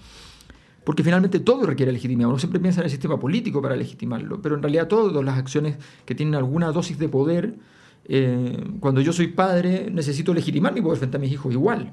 porque 0.85 1.03
finalmente 1.03 1.41
todo 1.41 1.65
requiere 1.65 1.93
legitimidad. 1.93 2.29
Uno 2.29 2.39
siempre 2.39 2.61
piensa 2.61 2.81
en 2.81 2.85
el 2.85 2.91
sistema 2.91 3.19
político 3.19 3.63
para 3.63 3.77
legitimarlo, 3.77 4.41
pero 4.43 4.57
en 4.57 4.63
realidad 4.63 4.89
todas 4.89 5.25
las 5.25 5.39
acciones 5.39 5.77
que 6.05 6.15
tienen 6.15 6.35
alguna 6.35 6.73
dosis 6.73 6.99
de 6.99 7.09
poder, 7.09 7.55
eh, 8.07 8.65
cuando 8.81 9.01
yo 9.01 9.13
soy 9.13 9.29
padre, 9.29 9.89
necesito 9.93 10.35
legitimar 10.35 10.75
mi 10.75 10.81
poder 10.81 10.99
frente 10.99 11.19
a 11.19 11.21
mis 11.21 11.31
hijos 11.31 11.53
igual. 11.53 11.93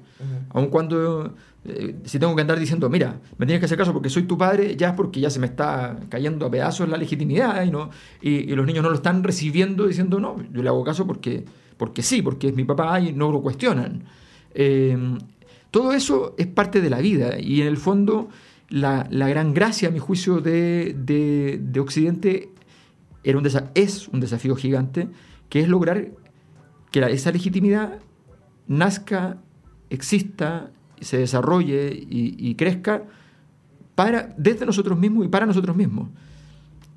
Aun 0.50 0.68
cuando, 0.68 1.36
eh, 1.66 1.98
si 2.04 2.18
tengo 2.18 2.36
que 2.36 2.42
andar 2.42 2.60
diciendo, 2.60 2.90
mira, 2.90 3.20
me 3.38 3.46
tienes 3.46 3.60
que 3.60 3.66
hacer 3.66 3.78
caso 3.78 3.94
porque 3.94 4.10
soy 4.10 4.24
tu 4.24 4.38
padre, 4.38 4.76
ya 4.76 4.90
es 4.90 4.94
porque 4.96 5.20
ya 5.20 5.30
se 5.30 5.40
me 5.40 5.46
está 5.46 6.00
cayendo 6.10 6.48
a 6.48 6.52
pedazos 6.52 6.90
la 6.90 6.98
legitimidad 6.98 7.64
y, 7.64 7.70
no, 7.70 7.92
y, 8.22 8.48
los 8.56 8.66
niños 8.66 8.84
no 8.84 8.90
lo 8.90 8.96
están 8.96 9.24
recibiendo 9.24 9.86
diciendo, 9.86 10.20
no, 10.20 10.38
yo 10.52 10.64
le 10.64 10.70
hago 10.70 10.84
caso 10.84 11.06
porque, 11.06 11.46
porque 11.78 12.02
sí, 12.02 12.24
porque 12.24 12.48
es 12.48 12.56
mi 12.56 12.64
papá 12.64 13.00
y 13.00 13.14
no 13.14 13.32
lo 13.32 13.42
cuestionan. 13.42 14.04
Eh, 14.56 14.98
todo 15.70 15.92
eso 15.94 16.34
es 16.40 16.48
parte 16.48 16.82
de 16.82 16.90
la 16.90 17.00
vida 17.00 17.40
y 17.40 17.62
en 17.62 17.68
el 17.68 17.78
fondo 17.78 18.30
la, 18.70 19.04
gran 19.10 19.54
gracia, 19.54 19.90
a 19.90 19.92
mi 19.92 20.00
juicio, 20.00 20.42
de, 20.42 21.60
Occidente 21.80 22.50
era 23.24 23.38
un 23.38 23.48
es 23.76 24.08
un 24.08 24.20
desafío 24.20 24.56
gigante, 24.56 25.10
que 25.50 25.60
es 25.62 25.68
lograr 25.68 26.10
que 26.92 27.00
esa 27.12 27.32
legitimidad 27.32 28.00
nazca, 28.68 29.38
exista, 29.90 30.72
se 31.02 31.18
desarrolle 31.18 31.92
y, 31.92 32.56
crezca 32.56 33.04
para, 33.96 34.34
desde 34.38 34.66
nosotros 34.66 34.98
mismos 34.98 35.26
y 35.26 35.30
para 35.30 35.46
nosotros 35.46 35.76
mismos, 35.76 36.10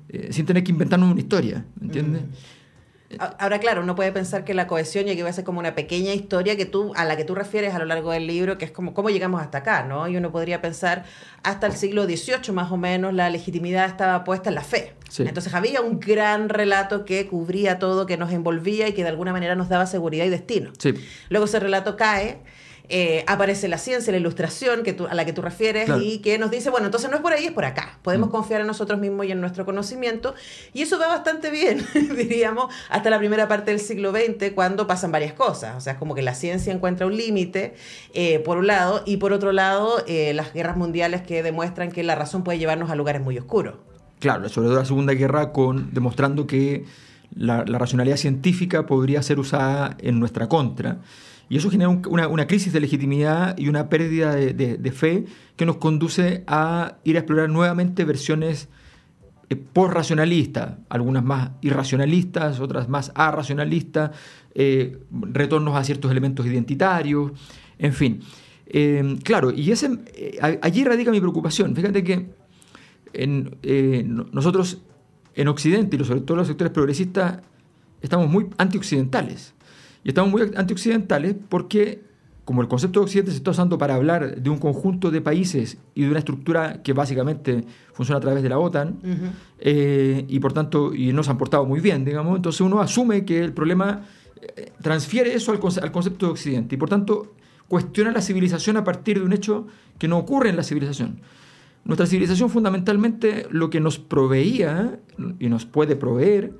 eh, 0.09 0.29
sin 0.31 0.45
tener 0.45 0.63
que 0.63 0.71
inventarnos 0.71 1.11
una 1.11 1.19
historia, 1.19 1.65
¿entiendes? 1.81 2.21
Mm. 2.21 2.62
Ahora, 3.19 3.59
claro, 3.59 3.81
uno 3.81 3.95
puede 3.95 4.11
pensar 4.11 4.43
que 4.43 4.53
la 4.53 4.67
cohesión 4.67 5.05
va 5.05 5.29
a 5.29 5.33
ser 5.33 5.43
como 5.43 5.59
una 5.59 5.75
pequeña 5.75 6.13
historia 6.13 6.55
que 6.57 6.65
tú, 6.65 6.91
a 6.95 7.05
la 7.05 7.17
que 7.17 7.23
tú 7.23 7.35
refieres 7.35 7.73
a 7.73 7.79
lo 7.79 7.85
largo 7.85 8.11
del 8.11 8.27
libro, 8.27 8.57
que 8.57 8.65
es 8.65 8.71
como 8.71 8.93
cómo 8.93 9.09
llegamos 9.09 9.41
hasta 9.41 9.59
acá, 9.59 9.83
¿no? 9.83 10.07
Y 10.07 10.17
uno 10.17 10.31
podría 10.31 10.61
pensar, 10.61 11.05
hasta 11.43 11.67
el 11.67 11.73
siglo 11.73 12.05
XVIII 12.05 12.51
más 12.53 12.71
o 12.71 12.77
menos, 12.77 13.13
la 13.13 13.29
legitimidad 13.29 13.85
estaba 13.85 14.23
puesta 14.23 14.49
en 14.49 14.55
la 14.55 14.63
fe. 14.63 14.93
Entonces 15.19 15.53
había 15.53 15.81
un 15.81 15.99
gran 15.99 16.49
relato 16.49 17.05
que 17.05 17.27
cubría 17.27 17.77
todo, 17.79 18.05
que 18.05 18.17
nos 18.17 18.31
envolvía 18.31 18.87
y 18.87 18.93
que 18.93 19.03
de 19.03 19.09
alguna 19.09 19.31
manera 19.31 19.55
nos 19.55 19.69
daba 19.69 19.85
seguridad 19.85 20.25
y 20.25 20.29
destino. 20.29 20.71
Luego 21.29 21.45
ese 21.45 21.59
relato 21.59 21.95
cae 21.95 22.39
eh, 22.89 23.23
aparece 23.27 23.67
la 23.67 23.77
ciencia, 23.77 24.11
la 24.11 24.19
ilustración 24.19 24.83
que 24.83 24.95
a 25.09 25.15
la 25.15 25.25
que 25.25 25.33
tú 25.33 25.41
refieres 25.41 25.89
y 26.01 26.19
que 26.19 26.37
nos 26.37 26.51
dice, 26.51 26.69
bueno, 26.69 26.87
entonces 26.87 27.09
no 27.09 27.15
es 27.15 27.21
por 27.21 27.33
ahí, 27.33 27.45
es 27.45 27.51
por 27.51 27.65
acá. 27.65 27.97
Podemos 28.01 28.29
mm. 28.29 28.31
confiar 28.31 28.61
en 28.61 28.67
nosotros 28.67 28.99
mismos 28.99 29.25
y 29.25 29.31
en 29.31 29.41
nuestro 29.41 29.65
conocimiento. 29.65 30.35
Y 30.73 30.81
eso 30.81 30.99
va 30.99 31.07
bastante 31.07 31.49
bien, 31.49 31.85
diríamos, 31.93 32.73
hasta 32.89 33.09
la 33.09 33.19
primera 33.19 33.47
parte 33.47 33.71
del 33.71 33.79
siglo 33.79 34.11
XX, 34.11 34.51
cuando 34.53 34.85
pasan 34.87 35.11
varias 35.11 35.33
cosas. 35.33 35.75
O 35.77 35.81
sea, 35.81 35.93
es 35.93 35.99
como 35.99 36.13
que 36.15 36.21
la 36.21 36.35
ciencia 36.35 36.73
encuentra 36.73 37.07
un 37.07 37.15
límite, 37.15 37.75
eh, 38.13 38.39
por 38.39 38.57
un 38.57 38.67
lado, 38.67 39.03
y 39.05 39.17
por 39.17 39.33
otro 39.33 39.51
lado, 39.51 40.03
eh, 40.07 40.33
las 40.33 40.53
guerras 40.53 40.77
mundiales 40.77 41.21
que 41.21 41.43
demuestran 41.43 41.91
que 41.91 42.03
la 42.03 42.15
razón 42.15 42.43
puede 42.43 42.59
llevarnos 42.59 42.91
a 42.91 42.95
lugares 42.95 43.21
muy 43.21 43.37
oscuros. 43.37 43.75
Claro, 44.19 44.47
sobre 44.49 44.67
todo 44.67 44.77
la 44.77 44.85
Segunda 44.85 45.13
Guerra, 45.13 45.51
con, 45.51 45.93
demostrando 45.93 46.47
que 46.47 46.85
la, 47.35 47.63
racionalidad 47.63 48.17
científica 48.17 48.85
podría 48.85 49.21
ser 49.21 49.39
usada 49.39 49.97
en 49.99 50.19
nuestra 50.19 50.47
contra. 50.47 50.99
Y 51.53 51.57
eso 51.57 51.69
genera 51.69 51.89
una, 51.89 52.47
crisis 52.47 52.73
de 52.73 52.79
legitimidad 52.79 53.55
y 53.59 53.67
una 53.67 53.87
pérdida 53.87 54.33
de, 54.33 54.91
fe 54.91 55.25
que 55.55 55.67
nos 55.67 55.75
conduce 55.75 56.43
a 56.47 56.97
ir 57.03 57.15
a 57.15 57.19
explorar 57.19 57.47
nuevamente 57.47 58.05
versiones 58.05 58.69
eh, 59.51 59.63
algunas 60.89 61.23
más 61.23 61.51
irracionalistas, 61.61 62.59
otras 62.59 62.89
más 62.89 63.11
arracionalistas, 63.13 64.09
eh, 64.55 64.97
retornos 65.11 65.75
a 65.75 65.83
ciertos 65.83 66.09
elementos 66.09 66.43
identitarios, 66.47 67.33
en 67.77 67.93
fin. 67.93 68.21
Eh, 68.65 69.19
claro, 69.23 69.51
y 69.51 69.69
ese, 69.69 69.99
allí 70.41 70.83
radica 70.83 71.11
mi 71.11 71.19
preocupación. 71.19 71.75
Fíjate 71.75 72.03
que 72.03 72.31
en, 73.13 73.59
nosotros 74.31 74.81
en 75.35 75.47
Occidente, 75.49 75.97
y 75.97 76.03
sobre 76.03 76.21
todo 76.21 76.37
los 76.37 76.47
sectores 76.47 76.73
progresistas, 76.73 77.43
estamos 78.01 78.27
muy 78.27 78.47
antioccidentales. 78.57 79.52
Y 80.03 80.09
estamos 80.09 80.31
muy 80.31 80.41
antioccidentales 80.55 81.35
porque, 81.49 82.01
como 82.45 82.61
el 82.61 82.67
concepto 82.67 82.99
de 82.99 83.05
Occidente 83.05 83.31
se 83.31 83.37
está 83.37 83.51
usando 83.51 83.77
para 83.77 83.95
hablar 83.95 84.41
de 84.41 84.49
un 84.49 84.57
conjunto 84.57 85.11
de 85.11 85.21
países 85.21 85.77
y 85.95 86.03
de 86.03 86.09
una 86.09 86.19
estructura 86.19 86.81
que 86.83 86.93
básicamente 86.93 87.63
funciona 87.93 88.17
a 88.17 88.21
través 88.21 88.43
de 88.43 88.49
la 88.49 88.59
OTAN, 88.59 88.99
eh, 89.59 90.25
y 90.27 90.39
por 90.39 90.53
tanto, 90.53 90.93
y 90.93 91.13
no 91.13 91.23
se 91.23 91.31
han 91.31 91.37
portado 91.37 91.65
muy 91.65 91.79
bien, 91.79 92.03
digamos, 92.03 92.35
entonces 92.35 92.61
uno 92.61 92.81
asume 92.81 93.23
que 93.23 93.39
el 93.43 93.53
problema 93.53 94.05
eh, 94.41 94.71
transfiere 94.81 95.33
eso 95.33 95.51
al, 95.51 95.59
al 95.81 95.91
concepto 95.91 96.25
de 96.25 96.31
Occidente 96.33 96.75
y 96.75 96.77
por 96.77 96.89
tanto 96.89 97.33
cuestiona 97.67 98.11
la 98.11 98.21
civilización 98.21 98.77
a 98.77 98.83
partir 98.83 99.19
de 99.19 99.25
un 99.25 99.33
hecho 99.33 99.67
que 99.97 100.07
no 100.07 100.17
ocurre 100.17 100.49
en 100.49 100.57
la 100.57 100.63
civilización. 100.63 101.21
Nuestra 101.85 102.07
civilización 102.07 102.49
fundamentalmente 102.49 103.47
lo 103.49 103.69
que 103.69 103.79
nos 103.79 103.99
proveía 103.99 104.99
y 105.39 105.49
nos 105.49 105.65
puede 105.65 105.95
proveer 105.95 106.53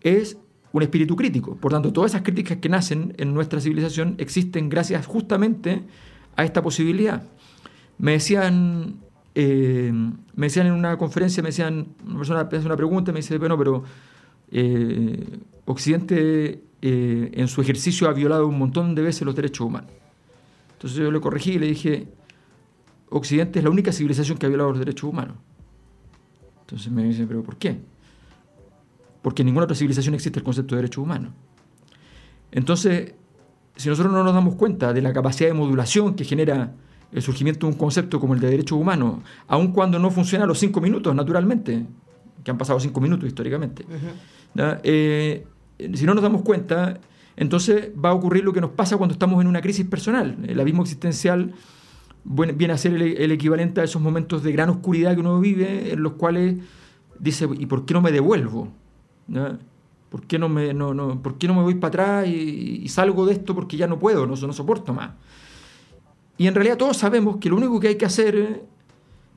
es 0.00 0.38
un 0.72 0.82
espíritu 0.82 1.16
crítico. 1.16 1.56
Por 1.56 1.72
tanto, 1.72 1.92
todas 1.92 2.12
esas 2.12 2.22
críticas 2.22 2.58
que 2.58 2.68
nacen 2.68 3.14
en 3.18 3.34
nuestra 3.34 3.60
civilización 3.60 4.14
existen 4.18 4.68
gracias 4.68 5.06
justamente 5.06 5.82
a 6.36 6.44
esta 6.44 6.62
posibilidad. 6.62 7.22
Me 7.98 8.12
decían, 8.12 8.96
eh, 9.34 9.92
me 10.34 10.46
decían 10.46 10.66
en 10.66 10.72
una 10.72 10.96
conferencia, 10.96 11.42
me 11.42 11.50
decían, 11.50 11.88
una 12.06 12.16
persona 12.16 12.40
hace 12.40 12.66
una 12.66 12.76
pregunta, 12.76 13.12
me 13.12 13.20
dice, 13.20 13.36
bueno, 13.38 13.58
pero 13.58 13.84
eh, 14.50 15.38
Occidente 15.66 16.62
eh, 16.80 17.30
en 17.32 17.48
su 17.48 17.60
ejercicio 17.60 18.08
ha 18.08 18.12
violado 18.12 18.46
un 18.46 18.58
montón 18.58 18.94
de 18.94 19.02
veces 19.02 19.22
los 19.22 19.36
derechos 19.36 19.66
humanos. 19.66 19.90
Entonces 20.72 20.98
yo 20.98 21.12
le 21.12 21.20
corregí 21.20 21.52
y 21.52 21.58
le 21.58 21.66
dije, 21.66 22.08
Occidente 23.10 23.58
es 23.58 23.64
la 23.64 23.70
única 23.70 23.92
civilización 23.92 24.38
que 24.38 24.46
ha 24.46 24.48
violado 24.48 24.70
los 24.70 24.78
derechos 24.78 25.08
humanos. 25.08 25.36
Entonces 26.62 26.90
me 26.90 27.04
dice, 27.04 27.26
pero 27.26 27.42
¿por 27.42 27.56
qué? 27.56 27.78
Porque 29.22 29.42
en 29.42 29.46
ninguna 29.46 29.64
otra 29.64 29.76
civilización 29.76 30.14
existe 30.14 30.38
el 30.38 30.44
concepto 30.44 30.74
de 30.74 30.82
derechos 30.82 31.02
humanos. 31.02 31.32
Entonces, 32.50 33.14
si 33.76 33.88
nosotros 33.88 34.12
no 34.12 34.22
nos 34.22 34.34
damos 34.34 34.56
cuenta 34.56 34.92
de 34.92 35.00
la 35.00 35.12
capacidad 35.12 35.48
de 35.48 35.54
modulación 35.54 36.14
que 36.14 36.24
genera 36.24 36.74
el 37.12 37.22
surgimiento 37.22 37.66
de 37.66 37.72
un 37.72 37.78
concepto 37.78 38.18
como 38.20 38.34
el 38.34 38.40
de 38.40 38.50
derechos 38.50 38.78
humanos, 38.78 39.20
aun 39.46 39.72
cuando 39.72 39.98
no 39.98 40.10
funciona 40.10 40.44
a 40.44 40.48
los 40.48 40.58
cinco 40.58 40.80
minutos, 40.80 41.14
naturalmente, 41.14 41.86
que 42.42 42.50
han 42.50 42.58
pasado 42.58 42.80
cinco 42.80 43.00
minutos 43.00 43.28
históricamente, 43.28 43.84
eh, 44.82 45.46
si 45.94 46.04
no 46.04 46.14
nos 46.14 46.22
damos 46.22 46.42
cuenta, 46.42 46.98
entonces 47.36 47.90
va 48.02 48.10
a 48.10 48.14
ocurrir 48.14 48.44
lo 48.44 48.52
que 48.52 48.60
nos 48.60 48.70
pasa 48.70 48.96
cuando 48.96 49.12
estamos 49.12 49.40
en 49.40 49.46
una 49.46 49.60
crisis 49.60 49.86
personal. 49.86 50.36
El 50.46 50.60
abismo 50.60 50.82
existencial 50.82 51.54
viene 52.24 52.72
a 52.72 52.78
ser 52.78 52.94
el, 52.94 53.32
equivalente 53.32 53.80
a 53.80 53.84
esos 53.84 54.00
momentos 54.00 54.42
de 54.42 54.52
gran 54.52 54.70
oscuridad 54.70 55.14
que 55.14 55.20
uno 55.20 55.40
vive, 55.40 55.92
en 55.92 56.02
los 56.02 56.12
cuales 56.12 56.56
dice, 57.18 57.48
¿y 57.58 57.66
por 57.66 57.84
qué 57.84 57.94
no 57.94 58.00
me 58.02 58.12
devuelvo? 58.12 58.68
¿Por, 60.10 60.26
qué 60.26 60.38
no 60.38 60.48
me, 60.48 60.74
no, 60.74 60.94
no, 60.94 61.22
¿Por 61.22 61.38
qué 61.38 61.48
no 61.48 61.54
me 61.54 61.62
voy 61.62 61.74
para 61.76 61.88
atrás 61.88 62.28
y, 62.28 62.86
salgo 62.88 63.26
de 63.26 63.34
esto 63.34 63.54
porque 63.54 63.76
ya 63.76 63.86
no 63.86 63.98
puedo, 63.98 64.26
no, 64.26 64.34
no 64.34 64.52
soporto 64.52 64.92
más? 64.92 65.10
Y 66.38 66.46
en 66.46 66.54
realidad 66.54 66.76
todos 66.76 66.96
sabemos 66.96 67.36
que 67.36 67.48
lo 67.48 67.56
único 67.56 67.78
que 67.78 67.88
hay 67.88 67.94
que 67.96 68.04
hacer 68.04 68.64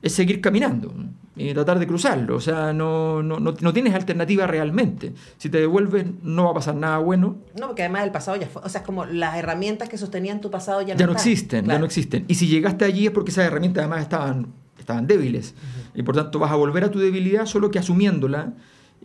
es 0.02 0.12
seguir 0.12 0.40
caminando 0.40 0.92
y 1.36 1.52
tratar 1.52 1.78
de 1.78 1.86
cruzarlo. 1.86 2.36
O 2.36 2.40
sea, 2.40 2.72
no, 2.72 3.22
no, 3.22 3.38
no, 3.38 3.72
tienes 3.72 3.94
alternativa 3.94 4.46
realmente. 4.46 5.12
Si 5.36 5.50
te 5.50 5.58
devuelves, 5.58 6.06
no 6.22 6.44
va 6.44 6.50
a 6.52 6.54
pasar 6.54 6.74
nada 6.74 6.98
bueno. 6.98 7.36
No, 7.58 7.68
porque 7.68 7.82
además 7.82 8.04
el 8.04 8.12
pasado 8.12 8.36
ya 8.38 8.46
fue. 8.46 8.62
O 8.62 8.68
sea, 8.68 8.80
es 8.80 8.86
como 8.86 9.04
las 9.04 9.36
herramientas 9.36 9.88
que 9.88 9.98
sostenían 9.98 10.40
tu 10.40 10.50
pasado 10.50 10.80
ya 10.82 10.94
no, 10.94 11.00
ya 11.00 11.06
no 11.06 11.12
existen. 11.12 11.66
Ya 11.66 11.78
no 11.78 11.84
existen. 11.84 12.24
Y 12.28 12.34
si 12.36 12.48
llegaste 12.48 12.84
allí 12.84 13.06
es 13.06 13.12
porque 13.12 13.30
esas 13.30 13.46
herramientas 13.46 13.82
además 13.82 14.02
estaban, 14.02 14.48
estaban 14.78 15.06
débiles. 15.06 15.54
Y 15.94 16.02
por 16.02 16.14
tanto 16.14 16.38
vas 16.38 16.50
a 16.50 16.56
volver 16.56 16.84
a 16.84 16.90
tu 16.90 16.98
debilidad 16.98 17.46
solo 17.46 17.70
que 17.70 17.78
asumiéndola 17.78 18.54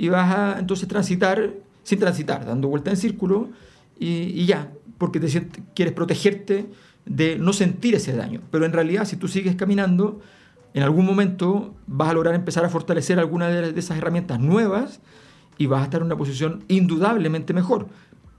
y 0.01 0.09
vas 0.09 0.35
a 0.35 0.59
entonces 0.59 0.87
transitar 0.87 1.53
sin 1.83 1.99
transitar, 1.99 2.43
dando 2.43 2.67
vuelta 2.67 2.89
en 2.89 2.97
círculo 2.97 3.49
y, 3.99 4.47
ya, 4.47 4.71
porque 4.97 5.19
te 5.19 5.47
quieres 5.75 5.93
protegerte 5.93 6.65
de 7.05 7.37
no 7.37 7.53
sentir 7.53 7.93
ese 7.93 8.15
daño. 8.15 8.41
Pero 8.49 8.65
en 8.65 8.73
realidad, 8.73 9.05
si 9.05 9.15
tú 9.15 9.27
sigues 9.27 9.55
caminando, 9.55 10.19
en 10.73 10.81
algún 10.81 11.05
momento 11.05 11.75
vas 11.85 12.09
a 12.09 12.13
lograr 12.13 12.33
empezar 12.33 12.65
a 12.65 12.69
fortalecer 12.69 13.19
alguna 13.19 13.49
de, 13.49 13.79
esas 13.79 13.95
herramientas 13.99 14.39
nuevas 14.39 15.01
y 15.59 15.67
vas 15.67 15.81
a 15.81 15.83
estar 15.83 16.01
en 16.01 16.07
una 16.07 16.17
posición 16.17 16.63
indudablemente 16.67 17.53
mejor, 17.53 17.85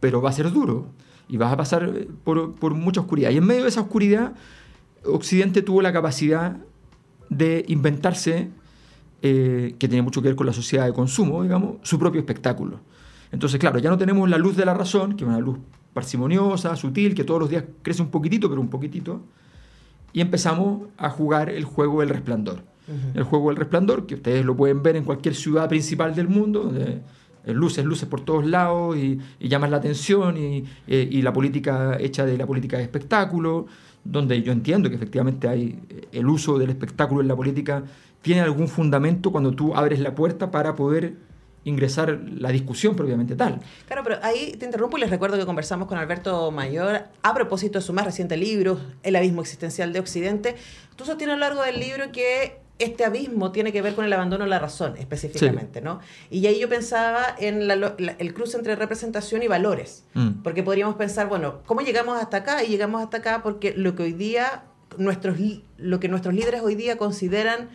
pero 0.01 0.21
va 0.21 0.31
a 0.31 0.33
ser 0.33 0.51
duro 0.51 0.89
y 1.29 1.37
vas 1.37 1.53
a 1.53 1.57
pasar 1.57 1.85
eh, 1.95 2.09
por, 2.25 2.75
mucha 2.75 3.03
oscuridad. 3.03 3.31
Y 3.31 3.37
en 3.37 3.45
medio 3.45 3.63
de 3.63 3.69
esa 3.69 3.83
oscuridad, 3.83 4.33
Occidente 5.05 5.63
tuvo 5.63 5.81
la 5.81 5.93
capacidad 5.93 6.57
de 7.29 7.65
inventarse, 7.69 8.51
eh, 9.23 9.77
que 9.79 9.89
tiene 9.89 10.03
mucho 10.03 10.21
que 10.21 10.29
ver 10.29 10.37
con 10.37 10.47
la 10.47 10.53
sociedad 10.53 10.85
de 10.85 10.93
consumo, 10.93 11.43
digamos, 11.43 11.77
su 11.83 11.99
propio 11.99 12.21
espectáculo. 12.21 12.81
Entonces, 13.31 13.59
claro, 13.59 13.79
ya 13.79 13.89
no 13.89 13.97
tenemos 13.97 14.29
la 14.29 14.37
luz 14.37 14.57
de 14.57 14.67
la 14.67 14.75
razón, 14.75 15.17
que 15.17 15.25
es 15.25 15.29
una 15.29 15.39
luz 15.39 15.59
parsimoniosa, 15.95 16.75
sutil, 16.77 17.15
que 17.15 17.25
todos 17.25 17.41
los 17.41 17.49
días 17.49 17.65
crece 17.83 18.03
un 18.03 18.09
poquitito, 18.09 18.49
pero 18.49 18.61
un 18.61 18.69
poquitito, 18.69 19.23
y 20.13 20.21
empezamos 20.21 20.89
a 20.99 21.09
jugar 21.09 21.51
el 21.51 21.65
juego 21.65 22.01
del 22.01 22.09
resplandor. 22.09 22.65
El 23.15 23.23
juego 23.23 23.49
del 23.49 23.57
resplandor, 23.57 24.07
que 24.07 24.17
ustedes 24.17 24.45
lo 24.45 24.57
pueden 24.57 24.83
ver 24.83 24.97
en 24.97 25.05
cualquier 25.05 25.35
ciudad 25.35 25.69
principal 25.69 26.15
del 26.15 26.29
mundo, 26.29 26.65
donde 26.65 27.01
luces, 27.47 27.85
luces 27.85 28.09
por 28.09 28.21
todos 28.21 28.47
lados 28.47 28.97
y, 28.97 29.19
y 29.41 29.49
llamas 29.49 29.71
la 29.71 29.79
atención 29.79 30.37
y, 30.37 30.65
eh, 30.87 31.09
y, 31.11 31.23
la 31.23 31.33
política 31.33 31.97
hecha 31.99 32.25
de 32.25 32.37
la 32.37 32.47
política 32.47 32.77
de 32.77 32.85
espectáculo, 32.85 33.67
donde 34.05 34.43
yo 34.43 34.53
entiendo 34.53 34.89
que 34.89 34.97
efectivamente 34.97 35.49
hay 35.49 35.81
eh, 35.89 36.09
el 36.13 36.27
uso 36.27 36.59
del 36.59 36.71
espectáculo 36.71 37.21
en 37.21 37.29
la 37.29 37.37
política 37.37 37.85
tiene 38.23 38.41
algún 38.41 38.69
fundamento 38.69 39.33
cuando 39.33 39.53
tú 39.53 39.75
abres 39.75 40.01
la 40.01 40.15
puerta 40.15 40.51
para 40.51 40.75
poder 40.75 41.15
ingresar 41.65 42.21
la 42.37 42.51
discusión 42.51 42.97
propiamente 42.97 43.37
tal. 43.37 43.61
Claro, 43.87 44.03
pero 44.05 44.19
ahí 44.23 44.53
te 44.59 44.65
interrumpo 44.65 44.99
y 44.99 45.01
les 45.01 45.11
recuerdo 45.11 45.39
que 45.39 45.47
conversamos 45.47 45.87
con 45.87 45.99
Alberto 45.99 46.51
Mayor 46.51 47.05
a 47.23 47.35
propósito 47.35 47.79
de 47.79 47.85
su 47.85 47.93
más 47.93 48.05
reciente 48.05 48.37
libro, 48.37 48.81
El 49.03 49.15
abismo 49.17 49.43
existencial 49.43 49.93
de 49.93 50.01
Occidente. 50.01 50.57
Tú 50.97 51.05
sostienes 51.05 51.35
a 51.35 51.37
lo 51.37 51.41
largo 51.41 51.63
del 51.63 51.79
libro 51.79 52.11
que 52.11 52.61
este 52.79 53.05
abismo 53.05 53.53
tiene 53.53 53.73
que 53.73 53.81
ver 53.81 53.95
con 53.95 54.05
el 54.05 54.13
abandono 54.13 54.45
de 54.45 54.51
la 54.51 54.59
razón 54.59 54.97
específicamente, 54.97 55.81
¿no? 55.81 56.01
Y 56.31 56.45
ahí 56.47 56.59
yo 56.59 56.69
pensaba 56.69 57.37
en 57.39 57.71
el 57.71 58.35
cruce 58.35 58.57
entre 58.57 58.75
representación 58.75 59.43
y 59.43 59.47
valores, 59.47 60.05
mm. 60.15 60.43
porque 60.43 60.65
podríamos 60.65 60.97
pensar, 60.97 61.29
bueno, 61.29 61.61
¿cómo 61.67 61.83
llegamos 61.83 62.21
hasta 62.21 62.39
acá? 62.39 62.65
Y 62.65 62.69
llegamos 62.69 63.03
hasta 63.03 63.19
acá 63.19 63.43
porque 63.43 63.73
lo 63.77 63.95
que 63.95 64.03
hoy 64.03 64.13
día, 64.13 64.65
nuestros, 64.99 65.39
lo 65.77 66.01
que 66.01 66.09
nuestros 66.09 66.35
líderes 66.35 66.63
hoy 66.63 66.75
día 66.75 66.97
consideran 66.97 67.69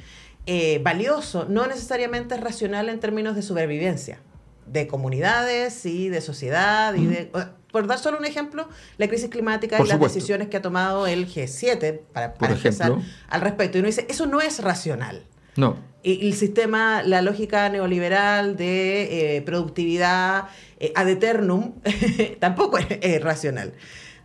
eh, 0.47 0.79
valioso, 0.81 1.45
no 1.49 1.67
necesariamente 1.67 2.35
es 2.35 2.41
racional 2.41 2.87
en 2.87 2.99
términos 2.99 3.35
de 3.35 3.41
supervivencia, 3.41 4.19
de 4.65 4.87
comunidades 4.87 5.85
y 5.85 6.07
de 6.07 6.21
sociedad. 6.21 6.95
Y 6.95 7.05
de, 7.05 7.31
por 7.71 7.85
dar 7.85 7.99
solo 7.99 8.17
un 8.17 8.25
ejemplo, 8.25 8.67
la 8.97 9.07
crisis 9.07 9.29
climática 9.29 9.77
y 9.83 9.87
las 9.87 9.99
decisiones 9.99 10.47
que 10.47 10.57
ha 10.57 10.61
tomado 10.61 11.05
el 11.05 11.27
G7 11.27 11.99
para, 12.13 12.33
para 12.33 12.53
empezar 12.53 12.93
al 13.29 13.41
respecto. 13.41 13.77
Y 13.77 13.79
uno 13.79 13.87
dice, 13.87 14.07
eso 14.09 14.25
no 14.25 14.39
es 14.39 14.63
racional. 14.63 15.23
No. 15.57 15.75
Y, 16.01 16.27
el 16.27 16.33
sistema, 16.33 17.03
la 17.03 17.21
lógica 17.21 17.67
neoliberal 17.67 18.55
de 18.55 19.37
eh, 19.37 19.41
productividad 19.41 20.45
eh, 20.79 20.93
ad 20.95 21.09
eternum 21.09 21.73
tampoco 22.39 22.77
es 22.77 23.21
racional. 23.21 23.73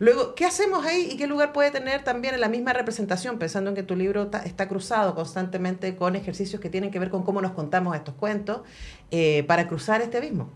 Luego, 0.03 0.35
¿qué 0.35 0.43
hacemos 0.43 0.85
ahí 0.85 1.07
y 1.13 1.15
qué 1.15 1.27
lugar 1.27 1.53
puede 1.53 1.71
tener 1.71 2.03
también 2.03 2.33
en 2.33 2.41
la 2.41 2.49
misma 2.49 2.73
representación, 2.73 3.39
pensando 3.39 3.69
en 3.69 3.75
que 3.77 3.83
tu 3.83 3.95
libro 3.95 4.29
está 4.43 4.67
cruzado 4.67 5.15
constantemente 5.15 5.95
con 5.95 6.17
ejercicios 6.17 6.59
que 6.59 6.69
tienen 6.69 6.91
que 6.91 6.99
ver 6.99 7.09
con 7.09 7.23
cómo 7.23 7.41
nos 7.41 7.51
contamos 7.51 7.95
estos 7.95 8.13
cuentos 8.15 8.63
eh, 9.11 9.45
para 9.47 9.65
cruzar 9.65 10.01
este 10.01 10.17
abismo? 10.17 10.49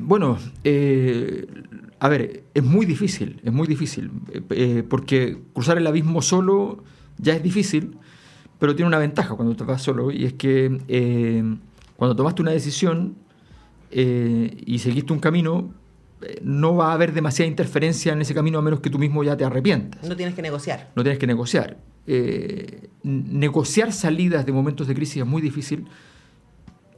Bueno, 0.00 0.38
eh, 0.64 1.46
a 2.00 2.08
ver, 2.08 2.44
es 2.54 2.64
muy 2.64 2.86
difícil, 2.86 3.38
es 3.44 3.52
muy 3.52 3.66
difícil, 3.66 4.10
eh, 4.32 4.42
eh, 4.48 4.82
porque 4.88 5.38
cruzar 5.52 5.76
el 5.76 5.86
abismo 5.86 6.22
solo 6.22 6.82
ya 7.18 7.34
es 7.34 7.42
difícil, 7.42 7.98
pero 8.58 8.74
tiene 8.74 8.88
una 8.88 8.98
ventaja 8.98 9.34
cuando 9.34 9.54
te 9.54 9.64
vas 9.64 9.82
solo, 9.82 10.10
y 10.10 10.24
es 10.24 10.32
que 10.32 10.80
eh, 10.88 11.44
cuando 11.98 12.16
tomaste 12.16 12.40
una 12.40 12.52
decisión 12.52 13.16
y 13.90 14.78
seguiste 14.78 15.12
un 15.12 15.18
camino, 15.18 15.81
no 16.42 16.74
va 16.76 16.90
a 16.90 16.94
haber 16.94 17.12
demasiada 17.12 17.48
interferencia 17.48 18.12
en 18.12 18.22
ese 18.22 18.34
camino 18.34 18.58
a 18.58 18.62
menos 18.62 18.80
que 18.80 18.90
tú 18.90 18.98
mismo 18.98 19.24
ya 19.24 19.36
te 19.36 19.44
arrepientas. 19.44 20.06
No 20.08 20.16
tienes 20.16 20.34
que 20.34 20.42
negociar. 20.42 20.90
No 20.94 21.02
tienes 21.02 21.18
que 21.18 21.26
negociar. 21.26 21.78
negociar 23.02 23.92
salidas 23.92 24.46
de 24.46 24.52
momentos 24.52 24.86
de 24.86 24.94
crisis 24.94 25.18
es 25.18 25.26
muy 25.26 25.42
difícil 25.42 25.86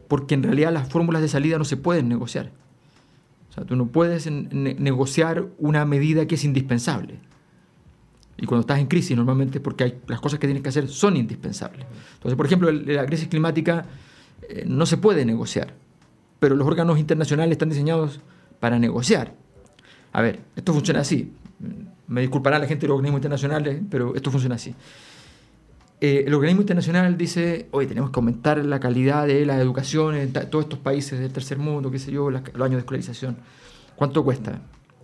porque 0.08 0.34
en 0.34 0.42
realidad 0.42 0.72
las 0.72 0.88
fórmulas 0.88 1.22
de 1.22 1.28
salida 1.28 1.58
no 1.58 1.64
se 1.64 1.76
pueden 1.76 2.08
negociar. 2.08 2.52
O 3.50 3.52
sea, 3.52 3.64
tú 3.64 3.76
no 3.76 3.86
puedes 3.86 4.30
negociar 4.30 5.46
una 5.58 5.84
medida 5.84 6.26
que 6.26 6.34
es 6.34 6.44
indispensable. 6.44 7.18
Y 8.36 8.46
cuando 8.46 8.62
estás 8.62 8.80
en 8.80 8.86
crisis 8.86 9.16
normalmente 9.16 9.58
es 9.58 9.64
porque 9.64 9.84
hay, 9.84 10.00
las 10.08 10.20
cosas 10.20 10.40
que 10.40 10.46
tienes 10.46 10.62
que 10.62 10.68
hacer 10.68 10.88
son 10.88 11.16
indispensables. 11.16 11.86
Entonces, 12.14 12.36
por 12.36 12.46
ejemplo, 12.46 12.72
la 12.72 13.06
crisis 13.06 13.28
climática 13.28 13.86
eh, 14.48 14.64
no 14.66 14.86
se 14.86 14.96
puede 14.96 15.24
negociar, 15.24 15.74
pero 16.40 16.56
los 16.56 16.66
órganos 16.66 16.98
internacionales 16.98 17.52
están 17.52 17.68
diseñados 17.68 18.20
para 18.64 18.78
negociar. 18.78 19.34
A 20.14 20.22
ver, 20.22 20.40
esto 20.56 20.72
funciona 20.72 21.00
así. 21.00 21.30
Me 22.06 22.22
disculpará 22.22 22.58
la 22.58 22.66
gente 22.66 22.86
de 22.86 22.88
los 22.88 22.94
organismos 22.94 23.18
internacionales, 23.18 23.78
pero 23.90 24.14
esto 24.14 24.30
funciona 24.30 24.54
así. 24.54 24.74
Eh, 26.00 26.24
el 26.26 26.32
organismo 26.32 26.62
internacional 26.62 27.14
dice, 27.18 27.68
oye, 27.72 27.86
tenemos 27.86 28.10
que 28.10 28.18
aumentar 28.18 28.64
la 28.64 28.80
calidad 28.80 29.26
de 29.26 29.44
la 29.44 29.60
educación 29.60 30.14
en 30.14 30.32
todos 30.32 30.64
estos 30.64 30.78
países 30.78 31.20
del 31.20 31.30
tercer 31.30 31.58
mundo, 31.58 31.90
qué 31.90 31.98
sé 31.98 32.10
yo, 32.10 32.30
los 32.30 32.42
años 32.42 32.70
de 32.70 32.78
escolarización. 32.78 33.36
¿Cuánto 33.96 34.24
cuesta? 34.24 34.62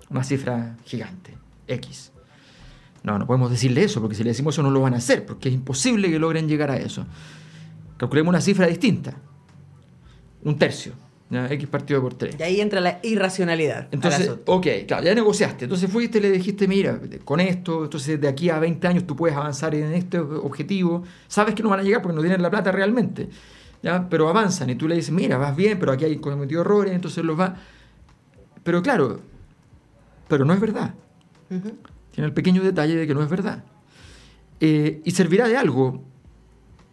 Una 0.09 0.25
cifra 0.25 0.79
gigante, 0.87 1.37
X. 1.69 2.12
No, 3.02 3.19
no 3.19 3.26
podemos 3.26 3.50
decirle 3.50 3.85
eso, 3.85 4.00
porque 4.00 4.17
si 4.17 4.25
le 4.25 4.31
decimos 4.31 4.55
eso 4.55 4.62
no 4.62 4.71
lo 4.71 4.81
van 4.81 4.95
a 4.95 4.97
hacer, 4.97 5.26
porque 5.26 5.50
es 5.50 5.55
imposible 5.55 6.11
que 6.11 6.19
logren 6.19 6.49
llegar 6.49 6.71
a 6.71 6.79
eso. 6.79 7.05
Calculemos 7.99 8.31
una 8.31 8.40
cifra 8.40 8.67
distinta, 8.67 9.19
un 10.45 10.57
tercio. 10.57 11.10
X 11.31 11.69
partido 11.69 12.03
por 12.03 12.15
3. 12.15 12.37
Y 12.39 12.43
ahí 12.43 12.61
entra 12.61 12.81
la 12.81 12.99
irracionalidad. 13.03 13.89
Entonces, 13.93 14.31
ok, 14.47 14.67
claro, 14.89 15.05
ya 15.05 15.15
negociaste. 15.15 15.67
Entonces 15.67 15.91
fuiste 15.91 16.19
y 16.19 16.23
le 16.23 16.31
dijiste, 16.31 16.67
mira, 16.67 17.01
con 17.25 17.39
esto, 17.39 17.85
entonces 17.85 18.21
de 18.21 18.27
aquí 18.27 18.51
a 18.51 18.59
20 18.59 18.87
años 18.89 19.07
tú 19.07 19.15
puedes 19.15 19.37
avanzar 19.37 19.75
en 19.75 19.93
este 19.93 20.19
objetivo. 20.19 21.05
Sabes 21.29 21.55
que 21.55 21.63
no 21.63 21.69
van 21.69 21.81
a 21.81 21.83
llegar 21.85 22.03
porque 22.03 22.17
no 22.17 22.23
tienen 22.23 22.43
la 22.43 22.51
plata 22.51 22.73
realmente. 22.73 23.29
¿ya? 23.83 24.09
Pero 24.09 24.29
avanzan 24.29 24.71
y 24.71 24.75
tú 24.75 24.89
le 24.89 24.97
dices, 24.97 25.13
mira, 25.13 25.39
vas 25.39 25.55
bien, 25.55 25.79
pero 25.79 25.93
aquí 25.93 26.05
hay 26.05 26.17
cometido 26.17 26.63
errores, 26.63 26.93
entonces 26.93 27.25
los 27.25 27.39
va... 27.39 27.57
Pero 28.65 28.83
claro, 28.83 29.21
pero 30.29 30.45
no 30.45 30.53
es 30.53 30.61
verdad. 30.61 30.95
Tiene 31.49 32.27
el 32.27 32.33
pequeño 32.33 32.63
detalle 32.63 32.97
de 32.97 33.07
que 33.07 33.15
no 33.15 33.23
es 33.23 33.31
verdad. 33.31 33.65
Eh, 34.61 35.01
y 35.05 35.11
servirá 35.13 35.49
de 35.49 35.57
algo. 35.57 36.03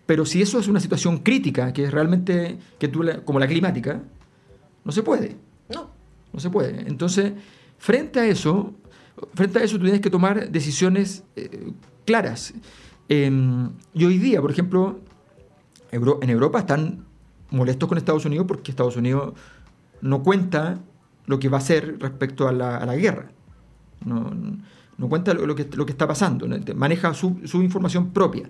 Pero 0.06 0.26
si 0.26 0.42
eso 0.42 0.60
es 0.60 0.68
una 0.68 0.80
situación 0.80 1.18
crítica, 1.20 1.74
que 1.74 1.84
es 1.84 1.92
realmente, 1.92 2.58
que 2.80 2.88
tú, 2.88 3.04
como 3.26 3.40
la 3.40 3.48
climática, 3.48 4.02
no 4.88 4.94
se 4.94 5.04
puede. 5.04 5.36
No. 5.68 5.90
No 6.32 6.40
se 6.40 6.50
puede. 6.50 6.88
Entonces, 6.88 7.34
frente 7.78 8.22
a 8.22 8.26
eso, 8.26 8.74
frente 9.34 9.60
a 9.60 9.64
eso 9.64 9.78
tú 9.78 9.84
tienes 9.84 10.00
que 10.00 10.10
tomar 10.10 10.50
decisiones 10.50 11.26
eh, 11.36 11.74
claras. 12.06 12.54
Em, 13.10 13.70
y 13.94 14.06
hoy 14.06 14.18
día, 14.18 14.42
por 14.42 14.50
ejemplo, 14.50 15.02
en 15.92 16.30
Europa 16.30 16.60
están 16.60 17.06
molestos 17.50 17.90
con 17.90 17.98
Estados 17.98 18.24
Unidos 18.24 18.46
porque 18.48 18.72
Estados 18.72 18.96
Unidos 18.96 19.34
no 20.00 20.24
cuenta 20.24 20.80
lo 21.26 21.38
que 21.38 21.50
va 21.50 21.58
a 21.58 21.60
hacer 21.60 21.98
respecto 22.00 22.48
a 22.48 22.54
la, 22.54 22.96
guerra. 22.96 23.30
No, 24.06 25.10
cuenta 25.10 25.34
lo, 25.34 25.54
que, 25.54 25.68
lo 25.76 25.86
que 25.86 25.92
está 25.92 26.08
pasando, 26.08 26.48
maneja 26.76 27.14
su, 27.14 27.42
información 27.56 28.12
propia. 28.12 28.50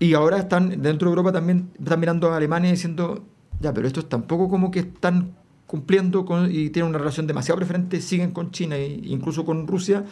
Y 0.00 0.14
ahora 0.14 0.38
están, 0.38 0.82
dentro 0.82 1.08
de 1.08 1.12
Europa 1.12 1.30
también 1.30 1.70
están 1.78 2.00
mirando 2.00 2.32
a 2.32 2.36
Alemania 2.36 2.72
diciendo, 2.72 3.24
ya, 3.62 3.72
pero 3.72 3.86
estos 3.86 4.08
tampoco 4.08 4.48
como 4.48 4.70
que 4.70 4.80
están 4.80 5.34
cumpliendo 5.66 6.26
con, 6.26 6.50
y 6.50 6.68
tienen 6.68 6.90
una 6.90 6.98
relación 6.98 7.26
demasiado 7.26 7.56
preferente, 7.56 8.00
siguen 8.02 8.32
con 8.32 8.50
China 8.50 8.76
e 8.76 9.00
incluso 9.04 9.44
con 9.44 9.66
Rusia. 9.66 10.04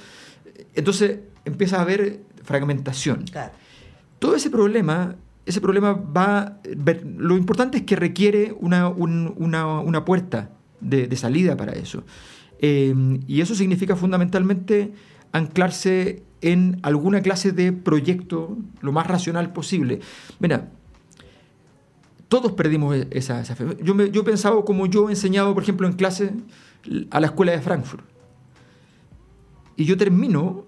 Entonces 0.74 1.18
empieza 1.44 1.78
a 1.78 1.82
haber 1.82 2.22
fragmentación. 2.44 3.24
Todo 4.18 4.36
ese 4.36 4.48
problema, 4.48 5.16
ese 5.44 5.60
problema 5.60 5.92
va... 5.92 6.60
Lo 7.18 7.36
importante 7.36 7.78
es 7.78 7.84
que 7.84 7.96
requiere 7.96 8.54
una, 8.58 8.88
una, 8.88 10.04
puerta 10.04 10.50
de, 10.80 11.14
salida 11.16 11.56
para 11.56 11.72
eso. 11.72 12.04
Eh, 12.58 12.94
y 13.26 13.40
eso 13.40 13.54
significa 13.54 13.96
fundamentalmente 13.96 14.92
anclarse 15.32 16.22
en 16.40 16.78
alguna 16.82 17.20
clase 17.20 17.52
de 17.52 17.72
proyecto 17.72 18.56
lo 18.80 18.92
más 18.92 19.06
racional 19.06 19.52
posible. 19.52 20.00
Mira, 20.38 20.70
todos 22.30 22.52
perdimos 22.52 22.96
e-, 22.96 23.08
esa, 23.10 23.44
fe. 23.44 23.76
Yo, 23.82 23.94
me, 23.94 24.10
yo 24.10 24.24
pensaba 24.24 24.64
como 24.64 24.86
yo 24.86 25.08
he 25.08 25.12
enseñado, 25.12 25.52
por 25.52 25.62
ejemplo, 25.62 25.86
en 25.86 25.94
clase 25.94 26.32
a 27.10 27.20
la 27.20 27.26
escuela 27.26 27.52
de 27.52 27.60
Frankfurt. 27.60 28.04
Y 29.76 29.84
yo 29.84 29.96
termino 29.96 30.64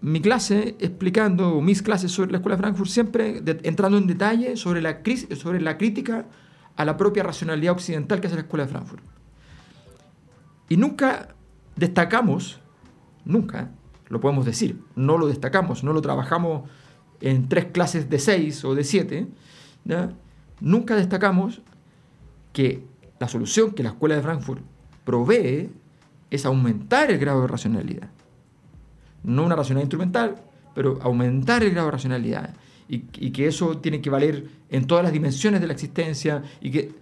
mi 0.00 0.20
clase 0.20 0.76
explicando, 0.80 1.60
mis 1.62 1.82
clases 1.82 2.10
sobre 2.10 2.32
la 2.32 2.38
escuela 2.38 2.56
de 2.56 2.62
Frankfurt, 2.62 2.90
siempre 2.90 3.42
entrando 3.62 3.96
en 3.96 4.06
detalle 4.06 4.56
sobre 4.56 4.82
la, 4.82 5.00
sobre 5.36 5.60
la 5.60 5.78
crítica 5.78 6.26
a 6.76 6.84
la 6.84 6.96
propia 6.96 7.22
racionalidad 7.22 7.72
occidental 7.72 8.20
que 8.20 8.26
hace 8.26 8.36
la 8.36 8.42
escuela 8.42 8.66
de 8.66 8.72
Frankfurt. 8.72 9.02
Y 10.68 10.76
nunca 10.76 11.34
destacamos, 11.76 12.60
nunca, 13.24 13.70
lo 14.08 14.20
podemos 14.20 14.44
decir, 14.44 14.82
no 14.96 15.16
lo 15.16 15.28
destacamos, 15.28 15.84
no 15.84 15.92
lo 15.92 16.02
trabajamos 16.02 16.68
en 17.20 17.48
tres 17.48 17.66
clases 17.66 18.10
de 18.10 18.18
seis 18.18 18.64
o 18.64 18.74
de 18.74 18.82
siete, 18.82 19.28
¿ya? 19.84 20.10
Nunca 20.60 20.96
destacamos 20.96 21.62
que 22.52 22.84
la 23.18 23.28
solución 23.28 23.72
que 23.72 23.82
la 23.82 23.90
Escuela 23.90 24.16
de 24.16 24.22
Frankfurt 24.22 24.62
provee 25.04 25.70
es 26.30 26.46
aumentar 26.46 27.10
el 27.10 27.18
grado 27.18 27.42
de 27.42 27.48
racionalidad. 27.48 28.10
No 29.22 29.44
una 29.44 29.56
racionalidad 29.56 29.84
instrumental, 29.84 30.36
pero 30.74 30.98
aumentar 31.02 31.62
el 31.62 31.70
grado 31.70 31.86
de 31.86 31.92
racionalidad. 31.92 32.54
Y, 32.86 33.00
que 33.30 33.46
eso 33.46 33.78
tiene 33.78 34.00
que 34.02 34.10
valer 34.10 34.48
en 34.68 34.86
todas 34.86 35.02
las 35.02 35.12
dimensiones 35.12 35.60
de 35.60 35.66
la 35.66 35.72
existencia. 35.72 36.42
Y 36.60 36.70
que. 36.70 36.92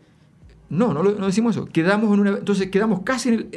No, 0.70 0.94
no, 0.94 1.02
decimos 1.26 1.56
eso. 1.56 1.66
Quedamos 1.66 2.14
en 2.14 2.20
una. 2.20 2.30
Entonces 2.30 2.70
quedamos 2.70 3.00
casi 3.00 3.48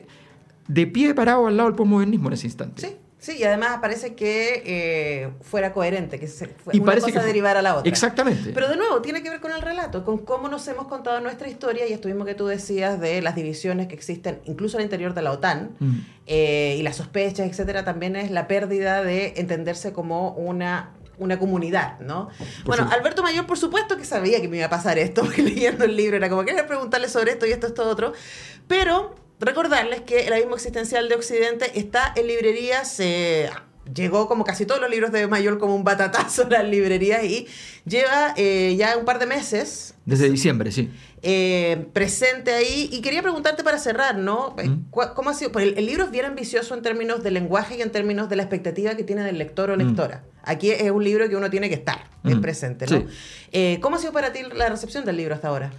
de 0.67 0.87
pie 0.87 1.13
parado 1.13 1.47
al 1.47 1.55
lado 1.55 1.69
del 1.69 1.77
postmodernismo 1.77 2.27
en 2.29 2.33
ese 2.33 2.47
instante. 2.47 2.87
Sí. 2.87 2.95
Sí, 3.25 3.37
y 3.39 3.43
además 3.43 3.79
parece 3.81 4.13
que 4.13 4.61
eh, 4.67 5.31
fuera 5.41 5.73
coherente, 5.73 6.19
que 6.19 6.27
se, 6.27 6.55
y 6.71 6.79
una 6.79 6.93
cosa 6.93 7.11
que 7.11 7.19
derivar 7.21 7.57
a 7.57 7.63
la 7.63 7.75
otra. 7.75 7.89
Exactamente. 7.89 8.51
Pero 8.53 8.69
de 8.69 8.77
nuevo, 8.77 9.01
tiene 9.01 9.23
que 9.23 9.31
ver 9.31 9.41
con 9.41 9.51
el 9.51 9.63
relato, 9.63 10.05
con 10.05 10.19
cómo 10.19 10.47
nos 10.47 10.67
hemos 10.67 10.85
contado 10.85 11.19
nuestra 11.21 11.49
historia 11.49 11.87
y 11.87 11.93
esto 11.93 12.07
mismo 12.07 12.23
que 12.23 12.35
tú 12.35 12.45
decías 12.45 12.99
de 12.99 13.23
las 13.23 13.33
divisiones 13.33 13.87
que 13.87 13.95
existen 13.95 14.41
incluso 14.45 14.77
al 14.77 14.83
interior 14.83 15.15
de 15.15 15.23
la 15.23 15.31
OTAN 15.31 15.75
mm. 15.79 15.95
eh, 16.27 16.75
y 16.77 16.83
las 16.83 16.97
sospechas, 16.97 17.47
etcétera, 17.49 17.83
también 17.83 18.15
es 18.15 18.29
la 18.29 18.47
pérdida 18.47 19.01
de 19.01 19.33
entenderse 19.37 19.91
como 19.91 20.29
una 20.33 20.91
una 21.17 21.39
comunidad, 21.39 21.97
¿no? 22.01 22.27
bueno, 22.65 22.89
Alberto 22.91 23.23
Mayor, 23.23 23.45
por 23.45 23.57
supuesto 23.57 23.95
que 23.95 24.03
sabía 24.03 24.41
que 24.41 24.49
me 24.49 24.57
iba 24.57 24.65
a 24.65 24.69
pasar 24.69 24.99
esto, 24.99 25.21
porque 25.25 25.43
leyendo 25.43 25.85
el 25.85 25.95
libro 25.95 26.17
era 26.17 26.29
como, 26.29 26.43
quería 26.43 26.67
preguntarle 26.67 27.07
sobre 27.07 27.31
esto 27.31 27.45
y 27.45 27.51
esto, 27.51 27.67
esto, 27.67 27.89
otro, 27.89 28.11
pero 28.67 29.15
recordarles 29.39 30.01
que 30.01 30.27
el 30.27 30.33
abismo 30.33 30.55
existencial 30.55 31.09
de 31.09 31.15
Occidente 31.15 31.71
está 31.75 32.13
en 32.15 32.27
librerías. 32.27 32.99
Eh, 32.99 33.49
llegó 33.93 34.27
como 34.27 34.43
casi 34.43 34.65
todos 34.65 34.81
los 34.81 34.89
libros 34.89 35.11
de 35.11 35.27
Mayor 35.27 35.59
como 35.59 35.75
un 35.75 35.83
batatazo 35.83 36.45
a 36.45 36.49
las 36.49 36.65
librerías 36.65 37.23
y 37.23 37.47
lleva 37.85 38.33
eh, 38.37 38.75
ya 38.77 38.97
un 38.97 39.05
par 39.05 39.19
de 39.19 39.25
meses. 39.25 39.95
Desde 40.05 40.29
diciembre, 40.29 40.71
sí. 40.71 40.89
Eh, 41.21 41.87
presente 41.93 42.53
ahí. 42.53 42.89
Y 42.91 43.01
quería 43.01 43.21
preguntarte 43.21 43.63
para 43.63 43.77
cerrar, 43.77 44.17
¿no? 44.17 44.55
Mm. 44.63 44.89
¿Cómo 44.89 45.29
ha 45.29 45.33
sido? 45.33 45.51
Porque 45.51 45.69
el, 45.69 45.85
libro 45.85 46.05
es 46.05 46.11
bien 46.11 46.25
ambicioso 46.25 46.75
en 46.75 46.81
términos 46.81 47.23
de 47.23 47.31
lenguaje 47.31 47.77
y 47.77 47.81
en 47.81 47.91
términos 47.91 48.29
de 48.29 48.35
la 48.35 48.43
expectativa 48.43 48.95
que 48.95 49.03
tiene 49.03 49.23
del 49.23 49.37
lector 49.37 49.69
o 49.69 49.75
mm. 49.75 49.79
lectora. 49.79 50.23
Aquí 50.43 50.71
es 50.71 50.91
un 50.91 51.03
libro 51.03 51.27
que 51.27 51.35
uno 51.35 51.49
tiene 51.49 51.69
que 51.69 51.75
estar 51.75 52.07
en 52.23 52.37
mm. 52.37 52.41
presente, 52.41 52.85
¿no? 52.87 53.05
¿Cómo 53.81 53.95
ha 53.95 53.99
sido 53.99 54.13
para 54.13 54.31
ti 54.31 54.39
la 54.55 54.69
recepción 54.69 55.05
del 55.05 55.17
libro 55.17 55.33
hasta 55.33 55.47
ahora? 55.47 55.71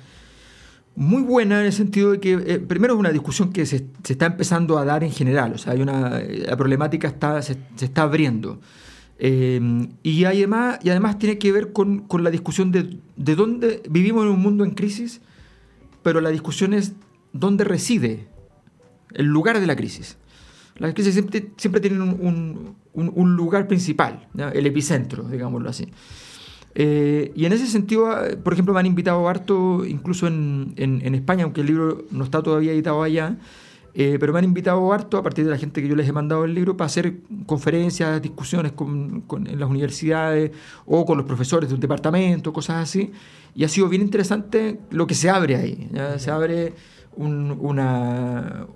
Muy 0.96 1.22
buena 1.22 1.60
en 1.60 1.66
el 1.66 1.72
sentido 1.72 2.12
de 2.12 2.20
que, 2.20 2.32
eh, 2.32 2.58
primero, 2.58 2.94
es 2.94 3.00
una 3.00 3.12
discusión 3.12 3.52
que 3.52 3.66
se, 3.66 3.86
está 4.08 4.26
empezando 4.26 4.78
a 4.78 4.84
dar 4.84 5.04
en 5.04 5.12
general, 5.12 5.52
o 5.54 5.58
sea, 5.58 5.74
hay 5.74 5.82
una, 5.82 6.20
la 6.20 6.56
problemática 6.56 7.08
está, 7.08 7.40
se, 7.42 7.58
está 7.80 8.02
abriendo. 8.02 8.60
Eh, 9.18 9.88
y, 10.02 10.24
además, 10.24 10.78
y 10.82 10.90
además 10.90 11.18
tiene 11.18 11.38
que 11.38 11.52
ver 11.52 11.72
con, 11.72 12.06
la 12.20 12.30
discusión 12.30 12.72
de, 12.72 12.98
de 13.16 13.36
dónde 13.36 13.82
vivimos 13.88 14.24
en 14.24 14.30
un 14.32 14.40
mundo 14.40 14.64
en 14.64 14.72
crisis, 14.72 15.20
pero 16.02 16.20
la 16.20 16.30
discusión 16.30 16.72
es 16.72 16.94
dónde 17.32 17.64
reside 17.64 18.26
el 19.14 19.26
lugar 19.26 19.60
de 19.60 19.66
la 19.66 19.76
crisis. 19.76 20.16
Las 20.78 20.94
crisis 20.94 21.14
siempre, 21.14 21.50
siempre 21.56 21.80
tienen 21.80 22.02
un, 22.02 23.36
lugar 23.36 23.66
principal, 23.66 24.28
el 24.52 24.66
epicentro, 24.66 25.24
digámoslo 25.24 25.70
así. 25.70 25.88
Eh, 26.78 27.32
y 27.34 27.46
en 27.46 27.54
ese 27.54 27.66
sentido, 27.66 28.06
ah, 28.06 28.24
por 28.44 28.52
ejemplo, 28.52 28.74
me 28.74 28.80
han 28.80 28.86
invitado 28.86 29.26
harto, 29.30 29.86
incluso 29.86 30.26
en, 30.26 30.74
España, 31.14 31.44
aunque 31.44 31.62
el 31.62 31.68
libro 31.68 32.04
no 32.10 32.22
está 32.22 32.42
todavía 32.42 32.72
editado 32.72 33.02
allá, 33.02 33.36
Eh, 33.98 34.18
pero 34.20 34.30
me 34.34 34.40
han 34.40 34.44
invitado 34.44 34.92
harto, 34.92 35.16
a 35.16 35.22
partir 35.22 35.46
de 35.46 35.50
la 35.50 35.56
gente 35.56 35.80
que 35.80 35.88
yo 35.88 35.96
les 35.96 36.06
he 36.06 36.12
mandado 36.12 36.44
el 36.44 36.52
libro, 36.52 36.76
para 36.76 36.86
hacer 36.86 37.14
conferencias, 37.46 38.20
discusiones 38.20 38.72
con, 38.72 39.24
en 39.46 39.58
las 39.58 39.70
universidades 39.70 40.50
o 40.84 41.06
con 41.06 41.16
los 41.16 41.26
profesores 41.26 41.70
de 41.70 41.74
un 41.76 41.80
departamento, 41.80 42.52
cosas 42.52 42.76
así. 42.82 43.10
Y 43.54 43.64
ha 43.64 43.68
sido 43.68 43.88
bien 43.88 44.02
interesante 44.02 44.80
lo 44.90 45.06
que 45.06 45.14
se 45.14 45.30
abre 45.30 45.56
ahí. 45.56 45.88
Se 46.18 46.30
abre 46.30 46.74
un, 47.16 47.56
una, 47.58 48.66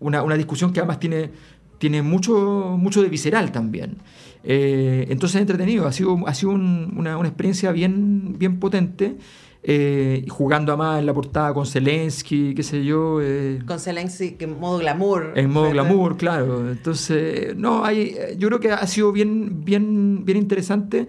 una, 0.00 0.22
una, 0.22 0.36
discusión 0.36 0.72
que 0.72 0.80
además 0.80 0.98
tiene, 1.00 1.30
tiene 1.78 2.00
mucho, 2.00 2.76
mucho 2.78 3.02
de 3.02 3.10
visceral 3.10 3.52
también. 3.52 3.98
Eh, 4.44 5.06
entonces 5.08 5.40
entretenido, 5.40 5.86
ha 5.86 5.92
sido, 5.92 6.18
ha 6.26 6.34
sido 6.34 6.52
un, 6.52 6.94
una, 6.96 7.16
una, 7.16 7.28
experiencia 7.28 7.72
bien, 7.72 8.36
bien 8.38 8.58
potente. 8.58 9.16
Eh, 9.64 10.24
jugando 10.28 10.72
a 10.72 10.76
más 10.76 10.98
en 10.98 11.06
la 11.06 11.14
portada 11.14 11.54
con 11.54 11.66
Zelensky, 11.66 12.52
qué 12.52 12.64
sé 12.64 12.84
yo. 12.84 13.20
Eh, 13.22 13.60
con 13.64 13.78
Zelensky 13.78 14.36
en 14.40 14.58
modo 14.58 14.78
glamour. 14.78 15.34
En 15.36 15.50
modo 15.50 15.70
glamour, 15.70 16.16
claro. 16.16 16.68
Entonces, 16.68 17.56
no, 17.56 17.84
hay, 17.84 18.16
yo 18.38 18.48
creo 18.48 18.58
que 18.58 18.72
ha 18.72 18.86
sido 18.88 19.12
bien, 19.12 19.64
bien, 19.64 20.24
bien 20.24 20.38
interesante 20.38 21.06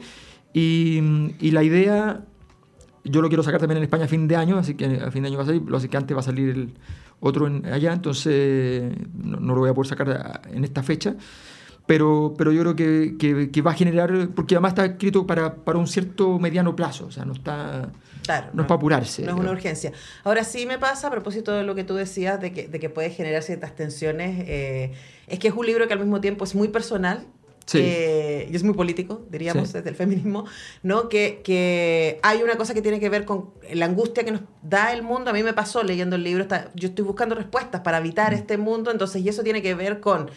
y, 0.54 1.02
y, 1.40 1.50
la 1.50 1.64
idea, 1.64 2.26
yo 3.04 3.24
lo 3.24 3.28
quiero 3.28 3.42
sacar 3.42 3.60
también 3.60 3.78
en 3.80 3.86
España 3.86 4.06
a 4.06 4.08
fin 4.08 4.28
de 4.28 4.36
año, 4.36 4.60
así 4.60 4.76
que 4.76 4.86
a 4.86 5.10
fin 5.10 5.24
de 5.24 5.30
año 5.30 5.38
va 5.38 5.44
a 5.44 5.48
salir, 5.48 5.64
lo 5.64 5.80
que 5.80 5.98
antes 5.98 6.16
va 6.16 6.20
a 6.20 6.24
salir 6.24 6.50
el 6.50 6.74
otro 7.20 7.48
en, 7.48 7.66
allá, 7.66 7.92
entonces 7.92 8.94
no, 9.16 9.40
no, 9.40 9.56
lo 9.56 9.62
voy 9.62 9.72
a 9.72 9.74
poder 9.74 9.88
sacar 9.88 10.42
en 10.54 10.64
esta 10.64 10.84
fecha 10.84 11.16
pero, 11.86 12.34
pero 12.38 12.52
yo 12.52 12.62
creo 12.62 12.76
que, 12.76 13.16
que, 13.20 13.52
que, 13.52 13.62
va 13.62 13.72
a 13.72 13.74
generar, 13.74 14.30
porque 14.36 14.56
además 14.56 14.72
está 14.72 14.86
escrito 14.86 15.28
para, 15.28 15.56
para 15.56 15.78
un 15.78 15.88
cierto 15.88 16.40
mediano 16.40 16.76
plazo, 16.76 17.08
o 17.08 17.12
sea, 17.12 17.26
no 17.26 17.34
está... 17.34 17.92
Claro, 18.24 18.48
no, 18.48 18.54
no, 18.54 18.62
es 18.62 18.68
para 18.70 18.78
apurarse. 18.78 19.24
No 19.24 19.34
es 19.34 19.40
una 19.40 19.52
urgencia. 19.52 19.92
Ahora 20.24 20.46
sí 20.46 20.66
me 20.66 20.80
pasa, 20.80 21.08
a 21.08 21.12
propósito 21.12 21.52
de 21.52 21.64
lo 21.64 21.76
que 21.76 21.84
tú 21.84 21.96
decías, 21.96 22.40
de 22.40 22.54
que, 22.54 22.70
de 22.70 22.80
que 22.80 22.90
puede 22.90 23.10
generar 23.10 23.44
ciertas 23.44 23.76
tensiones, 23.76 24.46
eh, 24.48 24.94
es 25.28 25.40
que 25.40 25.50
es 25.50 25.54
un 25.54 25.66
libro 25.66 25.88
que 25.88 25.94
al 25.94 26.00
mismo 26.00 26.22
tiempo 26.22 26.46
es 26.46 26.56
muy 26.56 26.70
personal, 26.70 27.28
Sí. 27.66 27.80
Eh, 27.82 28.50
y 28.52 28.56
es 28.58 28.64
muy 28.64 28.74
político, 28.74 29.26
diríamos, 29.30 29.70
sí. 29.70 29.76
desde 29.76 29.90
el 29.90 29.96
feminismo, 29.96 30.46
¿no? 30.82 31.08
Que, 31.08 31.40
que, 31.46 32.20
hay 32.22 32.44
una 32.44 32.58
cosa 32.58 32.74
que 32.74 32.82
tiene 32.82 33.00
que 33.00 33.08
ver 33.08 33.24
con 33.24 33.52
la 33.72 33.86
angustia 33.86 34.26
que 34.26 34.32
nos 34.32 34.42
da 34.62 34.92
el 34.92 35.02
mundo. 35.02 35.30
A 35.30 35.34
mí 35.34 35.44
me 35.44 35.54
pasó 35.54 35.82
leyendo 35.82 36.18
el 36.18 36.26
libro, 36.26 36.44
está, 36.44 36.72
yo 36.76 36.90
estoy 36.90 37.06
buscando 37.06 37.36
respuestas 37.36 37.80
para 37.80 38.00
evitar 38.00 38.34
mm. 38.34 38.36
este 38.36 38.58
mundo, 38.58 38.92
entonces, 38.92 39.22
y 39.22 39.30
eso 39.30 39.44
tiene 39.44 39.62
que 39.62 39.76
ver 39.76 40.02
con 40.02 40.30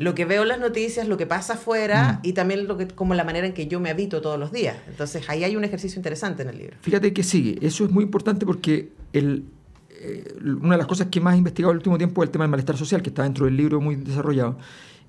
lo 0.00 0.14
que 0.14 0.24
veo 0.24 0.42
en 0.42 0.48
las 0.48 0.58
noticias, 0.58 1.06
lo 1.06 1.18
que 1.18 1.26
pasa 1.26 1.52
afuera 1.52 2.14
mm. 2.14 2.26
y 2.26 2.32
también 2.32 2.66
lo 2.66 2.78
que, 2.78 2.88
como 2.88 3.12
la 3.12 3.22
manera 3.22 3.46
en 3.46 3.52
que 3.52 3.66
yo 3.66 3.80
me 3.80 3.90
habito 3.90 4.22
todos 4.22 4.40
los 4.40 4.50
días. 4.50 4.78
Entonces 4.88 5.28
ahí 5.28 5.44
hay 5.44 5.56
un 5.56 5.62
ejercicio 5.62 5.98
interesante 5.98 6.42
en 6.42 6.48
el 6.48 6.56
libro. 6.56 6.76
Fíjate 6.80 7.12
que 7.12 7.22
sí, 7.22 7.58
eso 7.60 7.84
es 7.84 7.90
muy 7.90 8.04
importante 8.04 8.46
porque 8.46 8.92
el, 9.12 9.44
eh, 9.90 10.38
una 10.40 10.76
de 10.76 10.78
las 10.78 10.86
cosas 10.86 11.08
que 11.10 11.20
más 11.20 11.34
he 11.34 11.36
investigado 11.36 11.72
el 11.72 11.76
último 11.76 11.98
tiempo 11.98 12.22
es 12.22 12.28
el 12.28 12.32
tema 12.32 12.44
del 12.44 12.50
malestar 12.50 12.78
social, 12.78 13.02
que 13.02 13.10
está 13.10 13.24
dentro 13.24 13.44
del 13.44 13.58
libro 13.58 13.78
muy 13.82 13.96
desarrollado. 13.96 14.56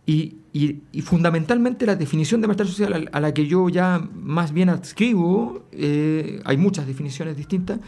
Y, 0.05 0.39
y, 0.51 0.81
y 0.91 1.01
fundamentalmente 1.03 1.85
la 1.85 1.95
definición 1.95 2.41
de 2.41 2.47
malestar 2.47 2.67
social 2.67 3.07
a, 3.13 3.17
a, 3.17 3.21
la 3.21 3.33
que 3.33 3.47
yo 3.47 3.69
ya 3.69 4.05
más 4.13 4.51
bien 4.51 4.67
adscribo, 4.67 5.63
eh, 5.71 6.41
hay 6.43 6.57
muchas 6.57 6.85
definiciones 6.85 7.37
distintas, 7.37 7.79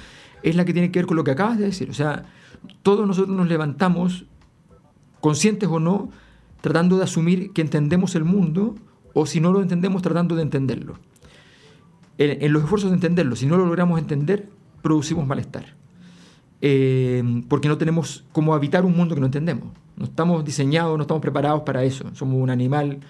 es 0.42 0.56
la 0.56 0.64
que 0.64 0.72
tiene 0.72 0.90
que 0.90 1.00
ver 1.00 1.08
con 1.08 1.18
lo 1.18 1.26
que 1.26 1.32
acabas 1.32 1.58
de 1.58 1.66
decir. 1.66 1.90
O 1.90 1.94
sea, 1.94 2.24
todos 2.82 3.06
nosotros 3.06 3.36
nos 3.36 3.50
levantamos, 3.50 4.24
conscientes 5.20 5.68
o 5.68 5.82
no, 5.82 6.10
tratando 6.64 6.96
de 6.98 7.04
asumir 7.04 7.52
que 7.52 7.62
entendemos 7.62 8.16
el 8.16 8.24
mundo 8.24 8.76
o 9.14 9.26
si 9.26 9.42
no 9.42 9.52
lo 9.52 9.62
entendemos 9.62 10.02
tratando 10.02 10.34
de 10.38 10.44
entenderlo. 10.44 10.98
En, 12.18 12.42
en 12.42 12.54
los 12.54 12.64
esfuerzos 12.64 12.90
de 12.90 12.96
entenderlo, 12.96 13.36
si 13.36 13.46
no 13.46 13.58
lo 13.58 13.66
logramos 13.66 14.00
entender, 14.00 14.48
producimos 14.82 15.28
malestar. 15.28 15.76
Eh, 16.62 17.22
porque 17.50 17.68
no 17.68 17.78
tenemos 17.78 18.24
cómo 18.32 18.54
habitar 18.54 18.86
un 18.86 18.96
mundo 18.96 19.14
que 19.14 19.20
no 19.20 19.26
entendemos. 19.26 19.68
No 19.98 20.06
estamos 20.06 20.46
diseñados, 20.46 20.96
no 20.96 21.02
estamos 21.02 21.20
preparados 21.20 21.64
para 21.64 21.84
eso. 21.84 22.06
Somos 22.16 22.42
un 22.42 22.50
animal 22.50 23.02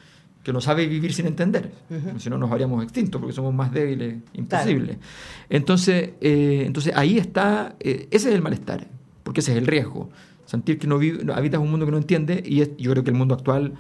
que 0.42 0.52
no 0.52 0.60
sabe 0.60 0.88
vivir 0.88 1.14
sin 1.14 1.28
entender. 1.28 1.72
Uh 1.92 1.94
-huh. 1.94 2.20
Si 2.20 2.32
no, 2.32 2.40
nos 2.40 2.52
haríamos 2.52 2.84
extintos 2.84 3.22
porque 3.22 3.36
somos 3.36 3.54
más 3.54 3.72
débiles, 3.72 4.16
imposibles. 4.34 4.98
Claro. 4.98 5.12
Entonces, 5.52 6.10
eh, 6.22 6.64
entonces, 6.66 6.92
ahí 6.96 7.20
está, 7.20 7.76
eh, 7.80 8.08
ese 8.10 8.30
es 8.30 8.36
el 8.36 8.42
malestar, 8.42 8.88
porque 9.22 9.42
ese 9.42 9.52
es 9.52 9.60
el 9.60 9.68
riesgo 9.68 10.10
sentir 10.54 10.78
que 10.78 10.86
no, 10.86 11.00
vive, 11.00 11.24
no 11.24 11.34
habitas 11.34 11.60
un 11.60 11.72
mundo 11.72 11.88
que 11.88 11.92
no 11.92 11.98
entiende 11.98 12.44
y 12.46 12.62
es, 12.62 12.70
yo 12.78 12.92
creo 12.92 13.04
que 13.04 13.10
el 13.10 13.16
mundo 13.16 13.34
actual 13.34 13.74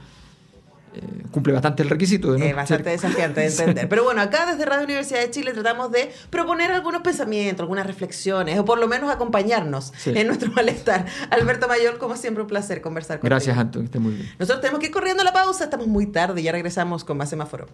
eh, 0.96 1.02
cumple 1.30 1.54
bastante 1.54 1.84
el 1.84 1.90
requisito 1.92 2.34
de 2.34 2.40
no 2.40 2.46
eh, 2.46 2.54
bastante 2.54 2.84
ser... 2.86 2.94
desafiante 2.94 3.42
de 3.42 3.48
entender. 3.50 3.88
Pero 3.88 4.04
bueno, 4.04 4.22
acá 4.22 4.48
desde 4.48 4.66
Radio 4.66 4.86
Universidad 4.86 5.20
de 5.20 5.30
Chile 5.30 5.54
tratamos 5.54 5.92
de 5.92 6.12
proponer 6.32 6.72
algunos 6.72 7.04
pensamientos, 7.04 7.62
algunas 7.62 7.86
reflexiones, 7.86 8.58
o 8.58 8.66
por 8.66 8.80
lo 8.80 8.88
menos 8.88 9.12
acompañarnos 9.12 9.94
sí. 9.98 10.14
en 10.16 10.26
nuestro 10.26 10.52
malestar. 10.56 11.06
Alberto 11.30 11.68
Mayor, 11.68 12.00
como 12.00 12.18
siempre, 12.18 12.42
un 12.42 12.48
placer 12.48 12.82
conversar 12.82 13.20
contigo. 13.20 13.30
Gracias, 13.30 13.56
Antonio, 13.56 13.84
que 13.84 13.90
esté 13.90 14.00
muy 14.00 14.16
bien. 14.16 14.32
Nosotros 14.40 14.62
tenemos 14.62 14.80
que 14.80 14.88
ir 14.88 14.92
corriendo 14.92 15.22
a 15.22 15.26
la 15.26 15.34
pausa, 15.34 15.66
estamos 15.66 15.86
muy 15.86 16.08
tarde 16.08 16.42
ya 16.42 16.52
regresamos 16.52 17.04
con 17.04 17.18
más 17.18 17.30
semáforo. 17.30 17.68